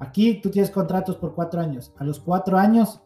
Aquí 0.00 0.40
tú 0.40 0.50
tienes 0.50 0.70
contratos 0.70 1.16
por 1.16 1.34
cuatro 1.34 1.60
años. 1.60 1.92
A 1.98 2.04
los 2.04 2.18
cuatro 2.18 2.56
años 2.56 3.00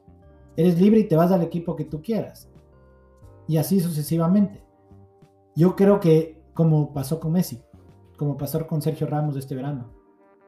eres 0.56 0.80
libre 0.80 1.00
y 1.00 1.08
te 1.08 1.16
vas 1.16 1.32
al 1.32 1.42
equipo 1.42 1.74
que 1.74 1.84
tú 1.84 2.00
quieras. 2.00 2.48
Y 3.48 3.56
así 3.56 3.80
sucesivamente. 3.80 4.63
Yo 5.56 5.76
creo 5.76 6.00
que 6.00 6.42
como 6.52 6.92
pasó 6.92 7.20
con 7.20 7.32
Messi, 7.32 7.60
como 8.16 8.36
pasó 8.36 8.66
con 8.66 8.82
Sergio 8.82 9.06
Ramos 9.06 9.36
este 9.36 9.54
verano, 9.54 9.90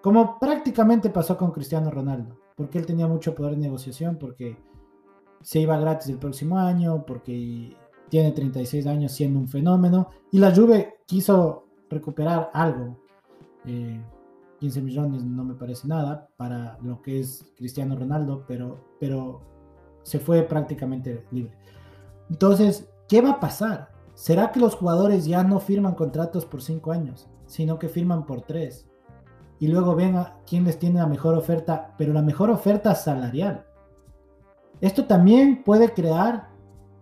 como 0.02 0.38
prácticamente 0.38 1.10
pasó 1.10 1.36
con 1.36 1.50
Cristiano 1.50 1.90
Ronaldo, 1.90 2.38
porque 2.56 2.78
él 2.78 2.86
tenía 2.86 3.06
mucho 3.06 3.34
poder 3.34 3.52
de 3.52 3.62
negociación, 3.62 4.16
porque 4.18 4.56
se 5.42 5.60
iba 5.60 5.78
gratis 5.78 6.08
el 6.08 6.18
próximo 6.18 6.58
año, 6.58 7.04
porque 7.06 7.76
tiene 8.08 8.32
36 8.32 8.86
años 8.86 9.12
siendo 9.12 9.38
un 9.38 9.48
fenómeno, 9.48 10.10
y 10.30 10.38
la 10.38 10.54
Juve 10.54 10.98
quiso 11.06 11.66
recuperar 11.90 12.50
algo. 12.52 12.96
15 13.64 14.78
eh, 14.78 14.82
millones 14.82 15.24
no 15.24 15.44
me 15.44 15.54
parece 15.54 15.88
nada 15.88 16.28
para 16.36 16.78
lo 16.82 17.02
que 17.02 17.20
es 17.20 17.52
Cristiano 17.56 17.96
Ronaldo, 17.96 18.44
pero, 18.46 18.96
pero 19.00 19.40
se 20.02 20.20
fue 20.20 20.42
prácticamente 20.42 21.24
libre. 21.32 21.52
Entonces, 22.30 22.88
¿qué 23.08 23.20
va 23.20 23.30
a 23.30 23.40
pasar? 23.40 23.95
¿Será 24.16 24.50
que 24.50 24.58
los 24.58 24.74
jugadores 24.74 25.26
ya 25.26 25.44
no 25.44 25.60
firman 25.60 25.94
contratos 25.94 26.44
por 26.44 26.60
5 26.60 26.90
años? 26.90 27.28
sino 27.46 27.78
que 27.78 27.88
firman 27.88 28.26
por 28.26 28.42
tres. 28.42 28.88
Y 29.58 29.68
luego 29.68 29.94
ven 29.94 30.16
quién 30.46 30.64
les 30.64 30.78
tiene 30.78 30.98
la 30.98 31.06
mejor 31.06 31.34
oferta, 31.34 31.94
pero 31.96 32.12
la 32.12 32.22
mejor 32.22 32.50
oferta 32.50 32.94
salarial. 32.94 33.64
Esto 34.80 35.06
también 35.06 35.62
puede 35.64 35.94
crear 35.94 36.50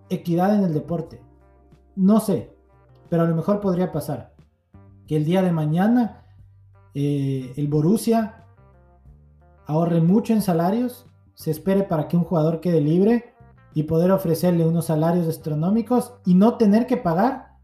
equidad 0.08 0.54
en 0.54 0.64
el 0.64 0.72
deporte. 0.72 1.20
No 1.96 2.20
sé, 2.20 2.56
pero 3.08 3.24
a 3.24 3.26
lo 3.26 3.34
mejor 3.34 3.60
podría 3.60 3.90
pasar 3.90 4.34
que 5.08 5.16
el 5.16 5.24
día 5.24 5.42
de 5.42 5.52
mañana 5.52 6.24
eh, 6.94 7.52
el 7.56 7.68
Borussia 7.68 8.46
ahorre 9.66 10.00
mucho 10.00 10.32
en 10.32 10.42
salarios, 10.42 11.06
se 11.34 11.50
espere 11.50 11.82
para 11.82 12.06
que 12.06 12.16
un 12.16 12.24
jugador 12.24 12.60
quede 12.60 12.80
libre 12.80 13.33
y 13.74 13.82
poder 13.82 14.12
ofrecerle 14.12 14.64
unos 14.64 14.86
salarios 14.86 15.26
astronómicos 15.26 16.14
y 16.24 16.34
no 16.34 16.56
tener 16.56 16.86
que 16.86 16.96
pagar 16.96 17.56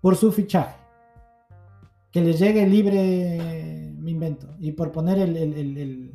por 0.00 0.16
su 0.16 0.30
fichaje. 0.30 0.76
Que 2.12 2.20
les 2.20 2.38
llegue 2.38 2.66
libre, 2.66 3.92
me 3.98 4.12
invento. 4.12 4.48
Y 4.60 4.72
por 4.72 4.92
poner 4.92 5.18
el, 5.18 5.36
el, 5.36 6.14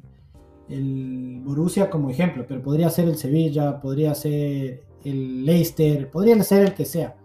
el, 0.69 1.41
Borussia 1.43 1.89
como 1.89 2.09
ejemplo, 2.09 2.45
pero 2.47 2.63
podría 2.63 2.89
ser 2.89 3.09
el 3.09 3.17
Sevilla, 3.17 3.81
podría 3.81 4.15
ser 4.15 4.85
el 5.03 5.45
Leicester, 5.45 6.09
podría 6.09 6.41
ser 6.41 6.63
el 6.63 6.73
que 6.73 6.85
sea. 6.85 7.17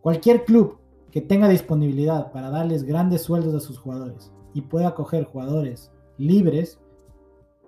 Cualquier 0.00 0.44
club 0.44 0.78
que 1.10 1.20
tenga 1.20 1.48
disponibilidad 1.48 2.30
para 2.30 2.50
darles 2.50 2.84
grandes 2.84 3.22
sueldos 3.22 3.54
a 3.54 3.66
sus 3.66 3.78
jugadores 3.78 4.32
y 4.54 4.60
pueda 4.62 4.94
coger 4.94 5.24
jugadores 5.24 5.90
libres, 6.16 6.78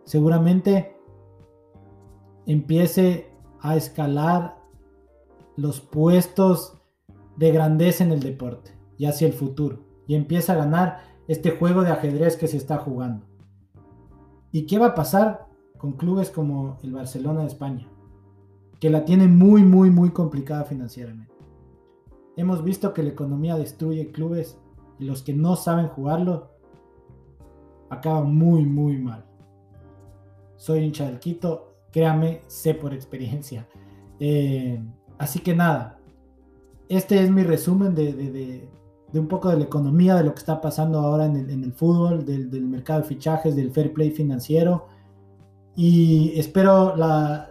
seguramente 0.05 0.95
empiece 2.47 3.32
a 3.62 3.76
escalar 3.76 4.58
los 5.56 5.80
puestos 5.80 6.78
de 7.36 7.52
grandeza 7.52 8.04
en 8.04 8.12
el 8.12 8.20
deporte 8.20 8.72
y 8.98 9.06
hacia 9.06 9.26
el 9.26 9.32
futuro. 9.32 9.84
Y 10.06 10.16
empieza 10.16 10.52
a 10.52 10.56
ganar 10.56 11.04
este 11.28 11.52
juego 11.52 11.82
de 11.82 11.90
ajedrez 11.90 12.36
que 12.36 12.48
se 12.48 12.56
está 12.56 12.78
jugando. 12.78 13.24
¿Y 14.50 14.66
qué 14.66 14.78
va 14.78 14.88
a 14.88 14.94
pasar 14.94 15.46
con 15.78 15.92
clubes 15.92 16.30
como 16.30 16.76
el 16.82 16.92
Barcelona 16.92 17.40
de 17.40 17.46
España? 17.46 17.88
Que 18.80 18.90
la 18.90 19.04
tiene 19.04 19.28
muy, 19.28 19.62
muy, 19.62 19.90
muy 19.90 20.10
complicada 20.10 20.64
financieramente. 20.64 21.32
Hemos 22.36 22.64
visto 22.64 22.92
que 22.92 23.02
la 23.02 23.10
economía 23.10 23.56
destruye 23.56 24.10
clubes 24.10 24.58
y 24.98 25.04
los 25.04 25.22
que 25.22 25.34
no 25.34 25.54
saben 25.54 25.88
jugarlo 25.88 26.50
acaban 27.90 28.34
muy, 28.34 28.64
muy 28.64 28.98
mal. 28.98 29.24
Soy 30.56 30.80
hincha 30.80 31.06
del 31.06 31.20
Quito, 31.20 31.72
créame, 31.93 32.43
sé 32.47 32.74
por 32.74 32.95
experiencia. 32.95 33.68
Eh, 34.18 34.82
así 35.18 35.40
que 35.40 35.55
nada, 35.55 35.99
este 36.88 37.22
es 37.22 37.30
mi 37.30 37.43
resumen 37.43 37.95
de, 37.95 38.68
un 39.14 39.28
poco 39.28 39.51
de 39.51 39.59
la 39.59 39.64
economía, 39.64 40.14
de 40.16 40.24
lo 40.24 40.32
que 40.32 40.40
está 40.40 40.61
pasando 40.61 40.99
ahora 40.99 41.26
en 41.26 41.36
el, 41.36 41.72
fútbol, 41.72 42.24
del, 42.24 42.66
mercado 42.66 43.03
de 43.03 43.09
fichajes, 43.09 43.55
del 43.55 43.70
fair 43.70 43.93
play 43.93 44.11
financiero. 44.11 44.86
Y 45.74 46.38
espero 46.38 46.95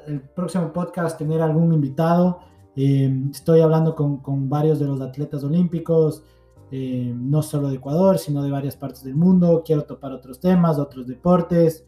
el 0.08 0.22
próximo 0.22 0.72
podcast 0.72 1.18
tener 1.18 1.42
algún 1.42 1.74
invitado. 1.74 2.39
Eh, 2.76 3.12
estoy 3.32 3.62
hablando 3.62 3.96
con, 3.96 4.50
varios 4.50 4.80
de 4.80 4.86
los 4.86 5.02
atletas 5.02 5.44
olímpicos, 5.44 6.24
eh, 6.72 7.12
no 7.16 7.42
solo 7.42 7.70
de 7.70 7.76
Ecuador, 7.76 8.18
sino 8.18 8.44
de 8.44 8.52
varias 8.52 8.76
partes 8.76 9.04
del 9.04 9.16
mundo. 9.16 9.64
Quiero 9.66 9.84
topar 9.84 10.12
otros 10.14 10.39
temas, 10.39 10.78
otros 10.78 11.08
deportes. 11.08 11.86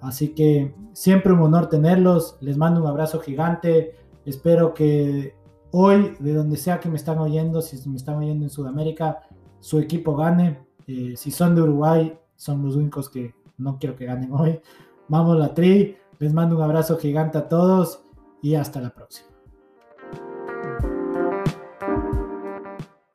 Así 0.00 0.34
que 0.34 0.74
siempre 0.92 1.32
un 1.32 1.40
honor 1.40 1.68
tenerlos. 1.68 2.36
Les 2.40 2.56
mando 2.56 2.80
un 2.80 2.86
abrazo 2.86 3.20
gigante. 3.20 3.94
Espero 4.24 4.74
que 4.74 5.34
hoy, 5.70 6.14
de 6.18 6.34
donde 6.34 6.56
sea 6.56 6.80
que 6.80 6.88
me 6.88 6.96
están 6.96 7.18
oyendo, 7.18 7.62
si 7.62 7.88
me 7.88 7.96
están 7.96 8.16
oyendo 8.16 8.44
en 8.44 8.50
Sudamérica, 8.50 9.22
su 9.60 9.78
equipo 9.78 10.16
gane. 10.16 10.66
Eh, 10.86 11.14
si 11.16 11.30
son 11.30 11.54
de 11.54 11.62
Uruguay, 11.62 12.18
son 12.36 12.64
los 12.64 12.76
únicos 12.76 13.10
que 13.10 13.34
no 13.58 13.78
quiero 13.78 13.96
que 13.96 14.06
ganen 14.06 14.32
hoy. 14.32 14.60
Vamos 15.08 15.38
la 15.38 15.54
tri. 15.54 15.96
Les 16.18 16.32
mando 16.32 16.56
un 16.56 16.62
abrazo 16.62 16.98
gigante 16.98 17.38
a 17.38 17.48
todos 17.48 18.02
y 18.42 18.54
hasta 18.54 18.80
la 18.80 18.90
próxima. 18.90 19.27